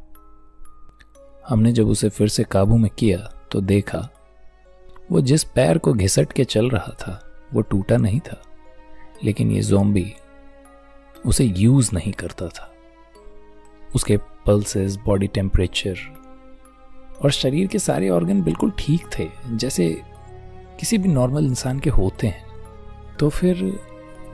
हमने 1.49 1.71
जब 1.71 1.87
उसे 1.87 2.09
फिर 2.09 2.27
से 2.27 2.43
काबू 2.43 2.77
में 2.77 2.91
किया 2.91 3.17
तो 3.51 3.61
देखा, 3.61 4.09
वो 5.11 5.21
जिस 5.21 5.43
पैर 5.43 5.77
को 5.77 5.93
घिसट 5.93 6.33
के 6.33 6.43
चल 6.43 6.69
रहा 6.69 6.93
था, 6.99 7.23
वो 7.53 7.61
टूटा 7.61 7.97
नहीं 7.97 8.19
था। 8.19 8.41
लेकिन 9.23 9.51
ये 9.51 9.61
जोम्बी 9.61 10.15
उसे 11.25 11.43
यूज़ 11.43 11.89
नहीं 11.93 12.11
करता 12.11 12.47
था। 12.47 12.75
उसके 13.95 14.17
पल्सेस 14.17 14.95
बॉडी 14.95 15.27
टेम्परेचर 15.27 15.95
और 17.23 17.31
शरीर 17.31 17.67
के 17.67 17.79
सारे 17.79 18.09
ऑर्गन 18.09 18.41
बिल्कुल 18.41 18.71
ठीक 18.71 19.07
थे 19.19 19.29
जैसे 19.49 20.01
किसी 20.79 20.97
भी 20.97 21.09
नॉर्मल 21.09 21.45
इंसान 21.45 21.79
के 21.79 21.89
होते 21.89 22.27
हैं। 22.27 22.45
तो 23.19 23.29
फिर 23.29 23.79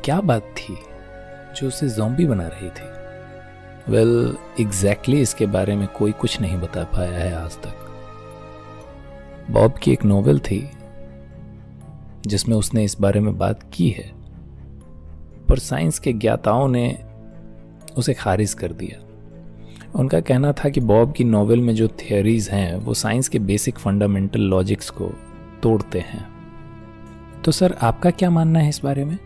क्या 0.04 0.22
बात 0.22 0.42
थी 0.42 0.78
जो 1.58 1.68
उसे 1.68 1.90
जॉम्बी 1.90 2.26
बना 2.26 2.48
रही 2.48 2.70
थी? 2.70 2.96
वेल 3.92 4.26
well, 4.26 4.62
एग्जैक्टली 4.62 5.16
exactly 5.16 5.22
इसके 5.22 5.46
बारे 5.46 5.76
में 5.76 5.88
कोई 5.88 6.12
कुछ 6.12 6.42
नहीं 6.42 6.58
बता 6.58 6.84
पाया 6.84 7.20
है 7.20 7.36
आज 7.36 7.58
तक। 7.58 7.76
बॉब 9.52 9.74
की 9.74 9.92
एक 9.92 10.06
नोवेल 10.06 10.40
थी 10.40 10.72
जिसमें 12.28 12.58
उसने 12.58 12.84
इस 12.84 13.02
बारे 13.02 13.20
में 13.20 13.38
बात 13.38 13.72
की 13.74 13.90
है। 13.90 14.25
पर 15.56 15.60
साइंस 15.60 16.00
के 16.00 16.12
ज्ञाताओं 16.14 16.68
ने 16.68 16.86
उसे 17.98 18.14
खारिज 18.14 18.54
कर 18.54 18.72
दिया। 18.72 19.02
उनका 19.96 20.20
कहना 20.20 20.52
था 20.54 20.70
कि 20.70 20.80
बॉब 20.82 21.14
की 21.14 21.24
नोवेल 21.24 21.62
में 21.62 21.74
जो 21.76 21.88
थियोरीज 21.88 22.50
हैं, 22.50 22.76
वो 22.76 22.94
साइंस 22.94 23.30
के 23.30 23.40
बेसिक 23.40 23.78
फंडामेंटल 23.80 24.42
लॉजिक्स 24.42 24.90
को 24.90 25.06
तोड़ते 25.64 26.00
हैं। 26.00 26.26
तो 27.44 27.52
सर, 27.52 27.76
आपका 27.82 28.12
क्या 28.12 28.30
मानना 28.30 28.60
है 28.60 28.70
इस 28.70 28.82
बारे 28.84 29.06
में? 29.06 29.18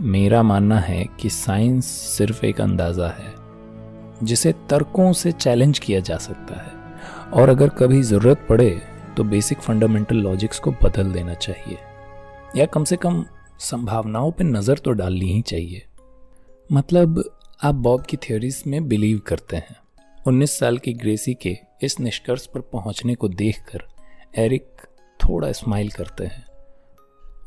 मेरा 0.00 0.42
मानना 0.42 0.78
है 0.78 1.04
कि 1.20 1.30
साइंस 1.30 1.86
सिर्फ़ 2.16 2.44
एक 2.46 2.60
अंदाज़ा 2.60 3.08
है, 3.08 3.34
जिसे 4.22 4.54
तर्कों 4.70 5.12
से 5.12 5.32
चैलेंज 5.32 5.78
किया 5.78 6.00
जा 6.00 6.16
सकता 6.18 6.54
है। 6.54 6.72
और 7.32 7.48
अगर 7.48 7.68
कभी 7.68 8.02
ज़रूरत 8.04 8.46
पड़े 8.48 8.70
तो 9.16 9.24
बेसिक 9.24 9.58
फंडामेंटल 9.58 10.16
लॉजिक्स 10.18 10.58
को 10.58 10.74
बदल 10.82 11.12
देना 11.12 11.34
चाहिए। 11.36 11.78
या 12.56 12.66
कम 12.66 12.84
से 12.84 12.96
कम 12.96 13.24
संभावनाओं 13.62 14.30
पर 14.32 14.44
नज़र 14.44 14.78
तो 14.78 14.90
डालनी 14.90 15.32
ही 15.32 15.42
चाहिए। 15.42 15.82
मतलब 16.72 17.22
आप 17.62 17.74
बॉब 17.74 18.02
की 18.02 18.16
थ्योरीज 18.16 18.62
में 18.66 18.88
बिलीव 18.88 19.18
करते 19.18 19.56
हैं। 19.56 19.76
19 20.26 20.58
साल 20.58 20.78
की 20.78 20.92
ग्रेसी 20.92 21.34
के 21.34 21.56
इस 21.82 22.00
निष्कर्ष 22.00 22.46
पर 22.46 22.60
पहुँचने 22.60 23.14
को 23.14 23.28
देखकर 23.28 23.82
एरिक 24.36 24.82
थोड़ा 25.20 25.52
स्माइल 25.52 25.90
करते 25.90 26.24
हैं। 26.24 26.44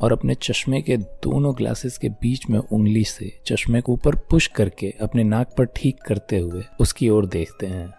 और 0.02 0.12
अपने 0.12 0.36
चश्मे 0.36 0.82
के 0.82 0.98
दोनों 0.98 1.56
ग्लासेस 1.58 1.98
के 1.98 2.10
बीच 2.10 2.50
में 2.50 2.60
उंगली 2.60 3.04
से 3.04 3.32
चश्मे 3.46 3.82
को 3.82 3.94
ऊपर 3.94 4.16
पुश 4.30 4.48
करके 4.48 4.94
अपने 5.02 5.24
नाक 5.24 5.54
पर 5.58 5.66
ठीक 5.66 6.02
करते 6.02 6.38
हुए 6.38 6.64
उसकी 6.80 7.10
ओर 7.10 7.26
देखते 7.26 7.68
हैं। 7.68 7.94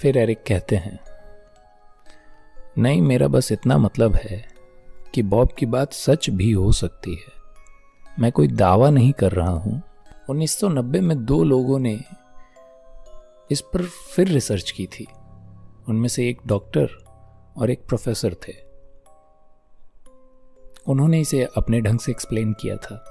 फिर 0.00 0.18
एरिक 0.18 0.42
कहते 0.46 0.76
हैं, 0.76 0.98
नहीं, 2.78 3.02
मेरा 3.02 3.28
बस 3.28 3.52
इतना 3.52 3.78
मतलब 3.78 4.14
है 4.14 4.44
कि 5.14 5.22
बॉब 5.22 5.52
की 5.58 5.66
बात 5.66 5.92
सच 5.92 6.30
भी 6.30 6.50
हो 6.52 6.72
सकती 6.72 7.14
है। 7.14 7.39
मैं 8.18 8.32
कोई 8.32 8.48
दावा 8.48 8.90
नहीं 8.90 9.12
कर 9.12 9.32
रहा 9.32 9.50
हूँ। 9.50 9.82
1990 10.30 11.00
में 11.00 11.24
दो 11.24 11.44
लोगों 11.44 11.78
ने 11.78 12.00
इस 13.50 13.60
पर 13.60 13.82
फिर 13.82 14.28
रिसर्च 14.28 14.70
की 14.70 14.86
थी। 14.86 15.06
उनमें 15.88 16.08
से 16.08 16.28
एक 16.28 16.40
डॉक्टर 16.46 16.88
और 17.56 17.70
एक 17.70 17.86
प्रोफेसर 17.88 18.34
थे। 18.34 18.52
उन्होंने 20.86 21.20
इसे 21.20 21.48
अपने 21.56 21.80
ढंग 21.80 21.98
से 21.98 22.12
एक्सप्लेन 22.12 22.52
किया 22.52 22.76
था, 22.76 23.04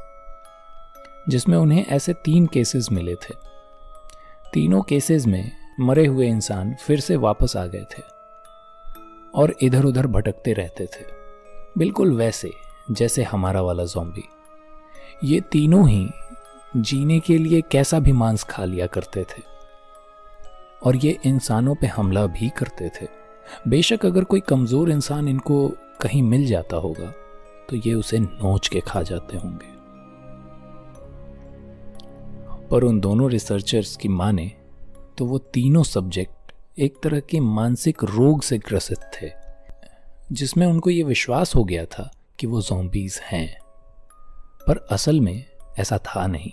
जिसमें 1.30 1.58
उन्हें 1.58 1.86
ऐसे 1.86 2.14
तीन 2.14 2.48
केसेस 2.48 2.92
मिले 2.92 3.16
थे। 3.16 3.34
तीनों 4.54 4.82
केसेस 4.82 5.26
में 5.26 5.52
मरे 5.80 6.06
हुए 6.06 6.28
इंसान 6.28 6.76
फिर 6.76 7.00
से 7.00 7.16
वापस 7.16 7.58
आ 7.58 7.66
गए 7.66 7.84
थे 7.84 8.02
और 9.36 9.56
इधर 9.62 9.86
उधर 9.86 10.08
भटकते 10.08 10.54
रहते 10.54 10.86
थे। 10.86 11.06
बिल्कुल 11.78 12.12
वैसे, 12.12 12.52
जैसे 12.92 13.24
हमारा 13.24 13.62
वाला 13.62 13.86
जॉम्बी 13.86 14.24
ये 15.22 15.40
तीनों 15.52 15.88
ही 15.90 16.10
जीने 16.78 17.20
के 17.20 17.38
लिए 17.38 17.62
कैसा 17.72 18.00
भी 18.00 18.12
मांस 18.12 18.44
खा 18.44 18.66
लिया 18.66 18.86
करते 18.88 19.24
थे। 19.24 19.42
और 20.82 20.96
ये 20.96 21.18
इंसानों 21.26 21.76
पे 21.76 21.88
हमला 21.88 22.26
भी 22.28 22.50
करते 22.50 22.90
थे। 22.92 23.08
बेशक 23.68 24.06
अगर 24.06 24.24
कोई 24.24 24.40
कमज़ोर 24.40 24.92
इंसान 24.92 25.28
इनको 25.28 25.68
कहीं 26.02 26.22
मिल 26.24 26.46
जाता 26.46 26.78
होगा 26.78 27.12
तो 27.70 27.76
ये 27.78 27.94
उसे 27.94 28.20
नोच 28.20 28.68
के 28.68 28.80
खा 28.80 29.02
जाते 29.04 29.38
होंगे। 29.38 29.78
पर 32.68 32.84
उन 32.84 33.00
दोनों 33.00 33.30
रिसर्चर्स 33.32 33.96
की 33.96 34.10
माने 34.10 34.52
तो 35.18 35.26
वो 35.26 35.38
तीनों 35.54 35.84
सब्जेक्ट 35.84 36.54
एक 36.80 37.00
तरह 37.04 37.20
के 37.20 37.40
मानसिक 37.40 38.04
रोग 38.06 38.42
से 38.42 38.58
ग्रसित 38.60 39.00
थे, 39.14 39.32
जिसमें 40.32 40.68
उनको 40.68 40.90
ये 40.90 41.04
विश्वास 41.04 41.56
हो 41.56 41.64
गया 41.64 41.86
था 41.86 42.12
कि 42.40 42.48
वो 42.48 42.62
जोम्बीज 42.62 43.20
हैं। 43.24 43.58
पर 44.70 44.78
असल 44.92 45.20
में 45.22 45.46
ऐसा 45.80 45.98
था 45.98 46.26
नहीं। 46.28 46.52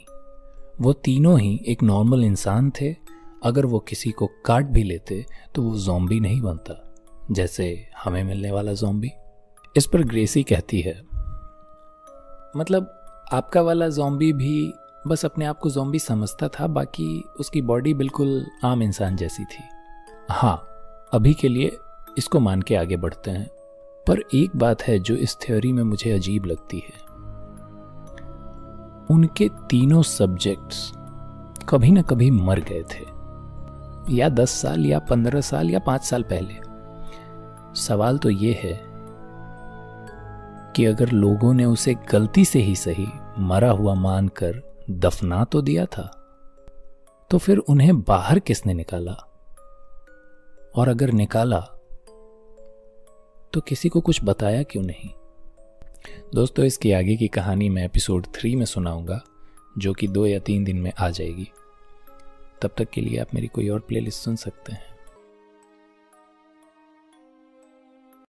वो 0.81 0.93
तीनों 0.93 1.39
ही 1.41 1.61
एक 1.69 1.83
नॉर्मल 1.83 2.25
इंसान 2.25 2.71
थे। 2.71 2.95
अगर 3.45 3.67
वो 3.67 3.79
किसी 3.79 4.11
को 4.11 4.27
काट 4.47 4.67
भी 4.67 4.83
लेते 4.83 5.25
तो 5.55 5.63
वो 5.63 5.77
जोम्बी 5.79 6.21
नहीं 6.21 6.41
बनता, 6.41 6.95
जैसे 7.31 7.67
हमें 8.05 8.23
मिलने 8.25 8.51
वाला 8.51 8.73
जोम्बी 8.73 9.11
इस 9.77 9.87
पर 9.87 10.03
ग्रेसी 10.03 10.43
कहती 10.43 10.81
है 10.81 10.95
मतलब 12.57 12.93
आपका 13.33 13.63
वाला 13.63 13.89
जोम्बी 13.89 14.33
भी 14.33 14.73
बस 15.07 15.25
अपने 15.25 15.45
आप 15.45 15.59
को 15.59 15.71
जोम्बी 15.71 15.99
समझता 15.99 16.49
था, 16.49 16.67
बाकी 16.67 17.23
उसकी 17.41 17.63
बॉडी 17.63 17.95
बिल्कुल 17.95 18.47
आम 18.65 18.83
इंसान 18.83 19.17
जैसी 19.17 19.45
थी। 19.45 19.63
हाँ 20.31 20.57
अभी 21.13 21.35
के 21.35 21.49
लिए 21.49 21.77
इसको 22.19 22.41
मान 22.41 22.63
के 22.63 22.77
आगे 22.77 22.97
बढ़ते 22.97 23.31
हैं। 23.31 23.47
पर 24.07 24.23
एक 24.35 24.57
बात 24.57 24.83
है 24.83 24.99
जो 24.99 25.15
इस 25.17 25.37
थ्योरी 25.37 25.73
में 25.73 25.83
मुझे 25.83 26.13
अजीब 26.13 26.45
लगती 26.45 26.79
है। 26.79 27.06
उनके 29.11 29.49
तीनों 29.71 30.03
सब्जेक्ट्स 30.03 30.93
कभी 31.69 31.91
ना 31.91 32.03
कभी 32.03 32.31
मर 32.31 32.61
गए 32.61 32.83
थे। 32.83 33.05
या 34.17 34.29
दस 34.29 34.51
साल, 34.51 34.87
या 34.87 34.99
पंद्रह 34.99 35.41
साल, 35.41 35.71
या 35.71 35.79
पाँच 35.79 36.05
साल 36.05 36.23
पहले। 36.23 36.55
सवाल 37.81 38.19
तो 38.19 38.31
ये 38.31 38.53
है 38.53 38.81
कि 40.73 40.85
अगर 40.85 41.09
लोगों 41.09 41.55
ने 41.55 41.65
उसे 41.65 41.95
गलती 42.11 42.45
से 42.45 42.59
ही 42.59 42.77
सही 42.77 43.07
मरा 43.39 43.71
हुआ 43.71 43.95
मानकर 43.95 44.63
दफना 44.91 45.45
तो 45.45 45.63
दिया 45.63 45.87
था 45.87 46.11
तो 47.31 47.39
फिर 47.39 47.59
उन्हें 47.59 48.03
बाहर 48.03 48.39
किसने 48.39 48.75
निकाला? 48.75 49.13
और 50.77 50.89
अगर 50.89 51.13
निकाला 51.13 51.61
तो 53.53 53.61
किसी 53.61 53.89
को 53.89 54.01
कुछ 54.01 54.21
बताया 54.25 54.63
क्यों 54.63 54.83
नहीं? 54.83 55.11
दोस्तों, 56.35 56.65
इसकी 56.65 56.93
आगे 56.93 57.17
की 57.17 57.29
कहानी 57.29 57.69
मैं 57.69 57.85
एपिसोड 57.85 58.27
थ्री 58.27 58.57
में 58.57 58.67
सुनाऊँगा, 58.67 59.23
जो 59.79 59.93
कि 59.93 60.09
दो 60.09 60.27
या 60.27 60.39
तीन 60.39 60.65
दिन 60.65 60.77
में 60.77 60.93
आ 60.99 61.11
जाएगी। 61.11 61.49
तब 62.63 62.71
तक 62.79 62.91
के 62.91 63.01
लिए 63.01 63.19
आप 63.19 63.35
मेरी 63.35 63.47
कोई 63.47 63.69
और 63.69 63.81
प्लेलिस्ट 63.81 64.23
सुन 64.23 64.37
सकते 64.37 64.73
हैं। 64.73 64.96